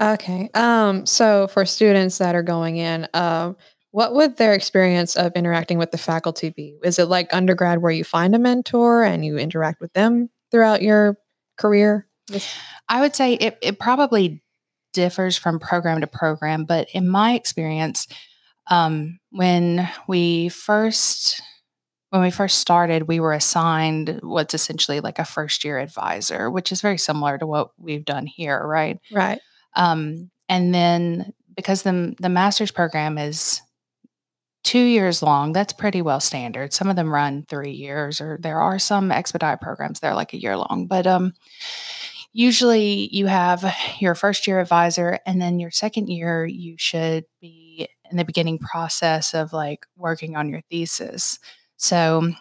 Okay. 0.00 0.48
Um. 0.54 1.04
So 1.04 1.48
for 1.48 1.66
students 1.66 2.18
that 2.18 2.34
are 2.34 2.42
going 2.42 2.76
in, 2.78 3.08
um. 3.14 3.56
What 3.94 4.14
would 4.14 4.38
their 4.38 4.54
experience 4.54 5.16
of 5.16 5.32
interacting 5.34 5.76
with 5.76 5.90
the 5.90 5.98
faculty 5.98 6.48
be? 6.48 6.78
Is 6.82 6.98
it 6.98 7.08
like 7.08 7.28
undergrad 7.30 7.82
where 7.82 7.92
you 7.92 8.04
find 8.04 8.34
a 8.34 8.38
mentor 8.38 9.02
and 9.02 9.22
you 9.22 9.36
interact 9.36 9.82
with 9.82 9.92
them 9.92 10.30
throughout 10.50 10.80
your 10.80 11.18
career? 11.58 12.06
I 12.88 13.00
would 13.00 13.14
say 13.14 13.34
it, 13.34 13.58
it 13.62 13.78
probably 13.78 14.42
differs 14.92 15.36
from 15.36 15.58
program 15.58 16.00
to 16.00 16.06
program, 16.06 16.64
but 16.64 16.88
in 16.92 17.08
my 17.08 17.34
experience, 17.34 18.06
um, 18.70 19.18
when 19.30 19.88
we 20.06 20.48
first 20.48 21.40
when 22.10 22.20
we 22.20 22.30
first 22.30 22.58
started, 22.58 23.08
we 23.08 23.20
were 23.20 23.32
assigned 23.32 24.20
what's 24.22 24.52
essentially 24.52 25.00
like 25.00 25.18
a 25.18 25.24
first 25.24 25.64
year 25.64 25.78
advisor, 25.78 26.50
which 26.50 26.70
is 26.70 26.82
very 26.82 26.98
similar 26.98 27.38
to 27.38 27.46
what 27.46 27.70
we've 27.78 28.04
done 28.04 28.26
here, 28.26 28.62
right? 28.62 28.98
Right. 29.10 29.40
Um, 29.76 30.30
and 30.46 30.74
then 30.74 31.32
because 31.56 31.82
the 31.82 32.14
the 32.20 32.28
master's 32.28 32.70
program 32.70 33.16
is 33.16 33.62
two 34.62 34.78
years 34.82 35.22
long. 35.22 35.52
That's 35.52 35.72
pretty 35.72 36.02
well 36.02 36.20
standard. 36.20 36.72
Some 36.72 36.88
of 36.88 36.96
them 36.96 37.12
run 37.12 37.44
three 37.48 37.72
years, 37.72 38.20
or 38.20 38.38
there 38.40 38.60
are 38.60 38.78
some 38.78 39.10
expedite 39.10 39.60
programs 39.60 40.00
that 40.00 40.08
are 40.08 40.14
like 40.14 40.32
a 40.32 40.40
year 40.40 40.56
long. 40.56 40.86
But 40.88 41.06
um, 41.06 41.32
usually 42.32 43.08
you 43.14 43.26
have 43.26 43.64
your 43.98 44.14
first 44.14 44.46
year 44.46 44.60
advisor, 44.60 45.18
and 45.26 45.40
then 45.40 45.58
your 45.58 45.70
second 45.70 46.08
year, 46.08 46.44
you 46.46 46.76
should 46.78 47.24
be 47.40 47.88
in 48.10 48.16
the 48.16 48.24
beginning 48.24 48.58
process 48.58 49.34
of 49.34 49.52
like 49.52 49.86
working 49.96 50.36
on 50.36 50.48
your 50.48 50.62
thesis. 50.70 51.38
So 51.76 52.32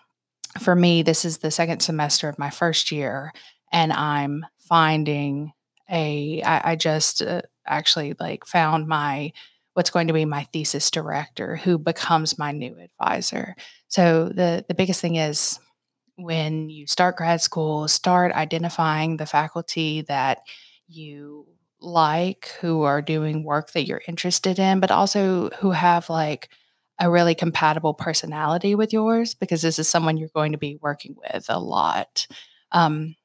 for 0.60 0.76
me, 0.76 1.04
this 1.04 1.26
is 1.26 1.40
the 1.40 1.52
second 1.52 1.82
semester 1.82 2.30
of 2.30 2.40
my 2.40 2.50
first 2.50 2.92
year, 2.92 3.32
and 3.72 3.94
I'm 3.94 4.46
finding 4.58 5.54
a, 5.90 6.42
I, 6.44 6.72
I 6.72 6.76
just 6.76 7.22
uh, 7.22 7.42
actually 7.66 8.16
like 8.20 8.46
found 8.46 8.88
my 8.88 9.32
what's 9.74 9.90
going 9.90 10.08
to 10.08 10.14
be 10.14 10.26
my 10.26 10.44
thesis 10.52 10.92
director 10.92 11.56
who 11.56 11.78
becomes 11.78 12.38
my 12.38 12.52
new 12.52 12.78
advisor. 12.78 13.56
So 13.88 14.30
the 14.30 14.66
the 14.68 14.74
biggest 14.74 15.00
thing 15.02 15.16
is 15.16 15.60
when 16.24 16.70
you 16.70 16.88
start 16.88 17.18
grad 17.18 17.42
school, 17.42 17.88
start 17.88 18.32
identifying 18.34 19.18
the 19.18 19.26
faculty 19.26 20.02
that 20.04 20.40
you 20.88 21.48
like 21.80 22.52
who 22.62 22.84
are 22.84 23.02
doing 23.02 23.44
work 23.44 23.72
that 23.72 23.86
you're 23.86 24.02
interested 24.08 24.60
in, 24.60 24.80
but 24.80 24.92
also 24.92 25.50
who 25.60 25.72
have 25.72 26.10
like 26.10 26.50
a 27.00 27.10
really 27.10 27.34
compatible 27.34 27.94
personality 27.94 28.76
with 28.76 28.94
yours 28.94 29.34
because 29.34 29.62
this 29.62 29.80
is 29.80 29.88
someone 29.90 30.18
you're 30.18 30.30
going 30.36 30.52
to 30.52 30.58
be 30.58 30.78
working 30.82 31.16
with 31.18 31.46
a 31.50 31.60
lot. 31.60 32.28
Um, 32.72 33.16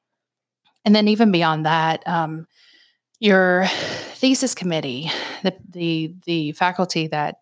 and 0.83 0.95
then 0.95 1.07
even 1.07 1.31
beyond 1.31 1.65
that, 1.65 2.01
um, 2.07 2.47
your 3.19 3.67
thesis 4.13 4.55
committee, 4.55 5.11
the 5.43 5.55
the 5.69 6.13
the 6.25 6.51
faculty 6.53 7.07
that 7.07 7.35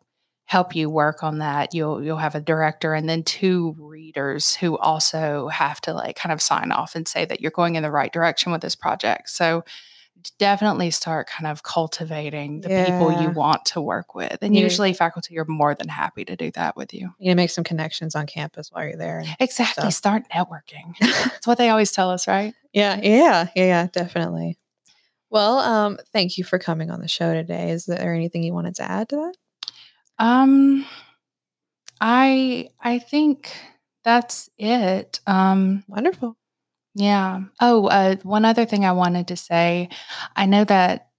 help 0.46 0.76
you 0.76 0.90
work 0.90 1.24
on 1.24 1.40
that, 1.40 1.74
you'll 1.74 2.04
you'll 2.04 2.18
have 2.18 2.36
a 2.36 2.40
director 2.40 2.94
and 2.94 3.10
then 3.10 3.24
two 3.24 3.76
readers 3.80 4.56
who 4.56 4.78
also 4.78 5.48
have 5.48 5.82
to 5.82 5.94
like 5.94 6.16
kind 6.16 6.32
of 6.32 6.42
sign 6.42 6.72
off 6.72 6.96
and 6.96 7.08
say 7.08 7.26
that 7.26 7.42
you're 7.42 7.52
going 7.52 7.76
in 7.76 7.84
the 7.84 7.92
right 7.92 8.14
direction 8.14 8.52
with 8.52 8.62
this 8.62 8.76
project. 8.76 9.30
So 9.30 9.64
definitely 10.40 10.92
start 10.92 11.28
kind 11.28 11.48
of 11.48 11.64
cultivating 11.64 12.62
the 12.62 12.70
yeah. 12.70 12.86
people 12.86 13.22
you 13.22 13.30
want 13.30 13.66
to 13.66 13.82
work 13.82 14.16
with. 14.16 14.38
And 14.42 14.56
yeah. 14.56 14.62
usually 14.62 14.94
faculty 14.94 15.38
are 15.38 15.46
more 15.46 15.76
than 15.76 15.88
happy 15.88 16.26
to 16.26 16.36
do 16.36 16.52
that 16.52 16.76
with 16.76 16.94
you. 16.94 17.12
You 17.20 17.30
know, 17.30 17.36
make 17.36 17.50
some 17.50 17.64
connections 17.64 18.16
on 18.16 18.26
campus 18.26 18.72
while 18.72 18.86
you're 18.86 18.98
there. 18.98 19.24
Exactly. 19.40 19.82
Stuff. 19.82 19.94
Start 19.94 20.24
networking. 20.34 20.96
That's 21.00 21.48
what 21.48 21.58
they 21.58 21.70
always 21.70 21.92
tell 21.92 22.10
us, 22.10 22.28
right? 22.28 22.54
Yeah, 22.74 23.00
yeah, 23.02 23.48
yeah, 23.56 23.66
yeah, 23.66 23.88
definitely. 23.92 24.58
Well, 25.30 25.60
um, 25.60 25.98
thank 26.14 26.38
you 26.38 26.44
for 26.44 26.60
coming 26.60 26.92
on 26.92 27.02
the 27.02 27.08
show 27.08 27.34
today. 27.34 27.72
Is 27.72 27.86
there 27.86 28.14
anything 28.14 28.44
you 28.44 28.54
wanted 28.54 28.76
to 28.76 28.90
add 28.90 29.10
to 29.10 29.16
that? 29.18 29.34
Um, 30.18 30.86
I 32.00 32.70
I 32.80 33.00
think 33.00 33.52
that's 34.04 34.50
it. 34.58 35.20
Um, 35.28 35.84
wonderful. 35.88 36.38
Yeah. 36.94 37.42
Oh, 37.60 37.88
uh, 37.88 38.16
one 38.24 38.46
other 38.46 38.66
thing 38.66 38.86
I 38.86 38.94
wanted 38.94 39.28
to 39.28 39.36
say. 39.36 39.90
I 40.36 40.46
know 40.46 40.64
that 40.64 41.10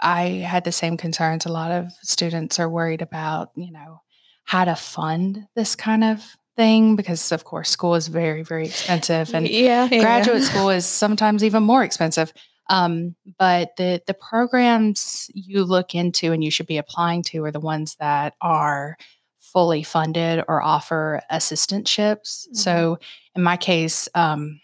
I 0.00 0.24
had 0.46 0.64
the 0.64 0.72
same 0.72 0.96
concerns. 0.96 1.44
A 1.44 1.52
lot 1.52 1.70
of 1.70 1.92
students 2.02 2.58
are 2.58 2.68
worried 2.68 3.02
about, 3.02 3.50
you 3.54 3.70
know, 3.70 4.00
how 4.44 4.64
to 4.64 4.74
fund 4.74 5.46
this 5.54 5.76
kind 5.76 6.02
of 6.02 6.24
thing 6.56 6.96
because, 6.96 7.30
of 7.32 7.44
course, 7.44 7.70
school 7.70 7.94
is 7.94 8.08
very, 8.08 8.42
very 8.42 8.66
expensive, 8.66 9.34
and 9.34 9.48
yeah, 9.48 9.88
yeah. 9.90 10.00
graduate 10.00 10.42
school 10.42 10.70
is 10.70 10.86
sometimes 10.86 11.44
even 11.44 11.62
more 11.62 11.84
expensive. 11.84 12.32
Um, 12.68 13.16
but 13.38 13.76
the 13.76 14.02
the 14.06 14.14
programs 14.14 15.30
you 15.34 15.64
look 15.64 15.94
into 15.94 16.32
and 16.32 16.42
you 16.42 16.50
should 16.50 16.66
be 16.66 16.78
applying 16.78 17.22
to 17.24 17.44
are 17.44 17.50
the 17.50 17.60
ones 17.60 17.96
that 17.96 18.34
are 18.40 18.96
fully 19.38 19.82
funded 19.82 20.44
or 20.48 20.62
offer 20.62 21.20
assistantships. 21.30 22.46
Mm-hmm. 22.46 22.54
So 22.54 22.98
in 23.36 23.42
my 23.42 23.56
case, 23.56 24.08
um, 24.14 24.60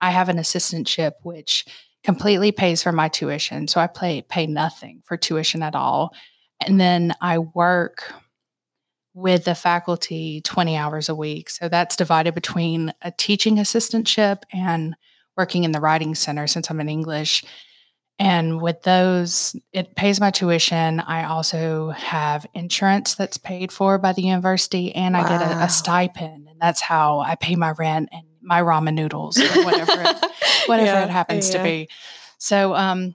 I 0.00 0.10
have 0.10 0.28
an 0.28 0.36
assistantship 0.36 1.12
which 1.22 1.66
completely 2.04 2.52
pays 2.52 2.82
for 2.82 2.92
my 2.92 3.08
tuition. 3.08 3.68
So 3.68 3.80
I 3.80 3.86
pay 3.86 4.22
pay 4.22 4.46
nothing 4.46 5.02
for 5.04 5.16
tuition 5.16 5.62
at 5.62 5.74
all. 5.74 6.14
And 6.66 6.80
then 6.80 7.14
I 7.20 7.38
work 7.38 8.12
with 9.14 9.44
the 9.44 9.54
faculty 9.54 10.40
20 10.42 10.76
hours 10.76 11.08
a 11.08 11.14
week. 11.14 11.50
So 11.50 11.68
that's 11.68 11.96
divided 11.96 12.34
between 12.34 12.92
a 13.02 13.10
teaching 13.10 13.56
assistantship 13.56 14.42
and 14.52 14.94
working 15.36 15.64
in 15.64 15.72
the 15.72 15.80
writing 15.80 16.14
center 16.14 16.46
since 16.46 16.70
I'm 16.70 16.80
in 16.80 16.88
English. 16.88 17.44
And 18.18 18.60
with 18.60 18.82
those, 18.82 19.56
it 19.72 19.96
pays 19.96 20.20
my 20.20 20.30
tuition. 20.30 21.00
I 21.00 21.24
also 21.24 21.88
have 21.90 22.46
insurance 22.52 23.14
that's 23.14 23.38
paid 23.38 23.72
for 23.72 23.96
by 23.96 24.12
the 24.12 24.20
university, 24.20 24.94
and 24.94 25.14
wow. 25.14 25.24
I 25.24 25.28
get 25.28 25.40
a, 25.40 25.64
a, 25.64 25.68
stipend. 25.70 26.48
And 26.48 26.60
that's 26.60 26.82
how 26.82 27.20
I 27.20 27.36
pay 27.36 27.56
my 27.56 27.70
rent 27.70 28.10
and 28.12 28.24
my 28.42 28.60
ramen 28.60 28.94
noodles 28.94 29.38
or 29.38 29.64
whatever 29.64 30.02
it, 30.02 30.26
whatever 30.66 30.86
yeah, 30.86 31.04
it 31.04 31.10
happens 31.10 31.50
yeah. 31.50 31.58
to 31.58 31.64
be. 31.64 31.88
So 32.38 32.74
um 32.74 33.14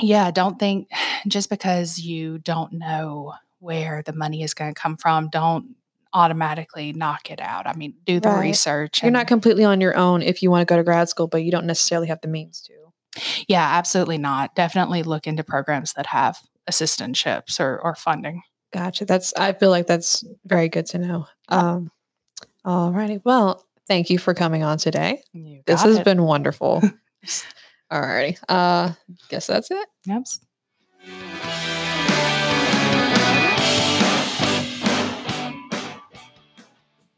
yeah, 0.00 0.30
don't 0.30 0.58
think 0.58 0.88
just 1.28 1.50
because 1.50 1.98
you 1.98 2.38
don't 2.38 2.72
know 2.72 3.34
where 3.58 4.02
the 4.04 4.12
money 4.12 4.42
is 4.42 4.54
going 4.54 4.74
to 4.74 4.80
come 4.80 4.96
from, 4.96 5.28
don't 5.30 5.76
automatically 6.14 6.92
knock 6.92 7.30
it 7.30 7.40
out. 7.40 7.66
I 7.66 7.74
mean, 7.74 7.94
do 8.04 8.20
the 8.20 8.28
right. 8.28 8.40
research. 8.40 9.02
You're 9.02 9.12
not 9.12 9.26
completely 9.26 9.64
on 9.64 9.80
your 9.80 9.96
own 9.96 10.22
if 10.22 10.42
you 10.42 10.50
want 10.50 10.66
to 10.66 10.72
go 10.72 10.76
to 10.76 10.84
grad 10.84 11.08
school, 11.08 11.26
but 11.26 11.42
you 11.42 11.50
don't 11.50 11.66
necessarily 11.66 12.08
have 12.08 12.20
the 12.20 12.28
means 12.28 12.60
to. 12.62 12.72
Yeah, 13.48 13.66
absolutely 13.66 14.18
not. 14.18 14.54
Definitely 14.54 15.02
look 15.02 15.26
into 15.26 15.44
programs 15.44 15.92
that 15.94 16.06
have 16.06 16.38
assistantships 16.70 17.60
or, 17.60 17.78
or 17.80 17.94
funding. 17.94 18.42
Gotcha. 18.72 19.04
That's 19.04 19.34
I 19.34 19.52
feel 19.52 19.70
like 19.70 19.86
that's 19.86 20.24
very 20.46 20.68
good 20.68 20.86
to 20.86 20.98
know. 20.98 21.26
Um, 21.48 21.90
all 22.64 22.90
righty. 22.92 23.20
Well, 23.22 23.66
thank 23.86 24.08
you 24.08 24.18
for 24.18 24.32
coming 24.32 24.62
on 24.62 24.78
today. 24.78 25.22
This 25.66 25.82
has 25.82 25.98
it. 25.98 26.04
been 26.04 26.22
wonderful. 26.22 26.82
all 27.90 28.00
righty. 28.00 28.38
Uh 28.48 28.92
guess 29.28 29.46
that's 29.46 29.70
it. 29.70 29.88
Yep. 30.06 30.26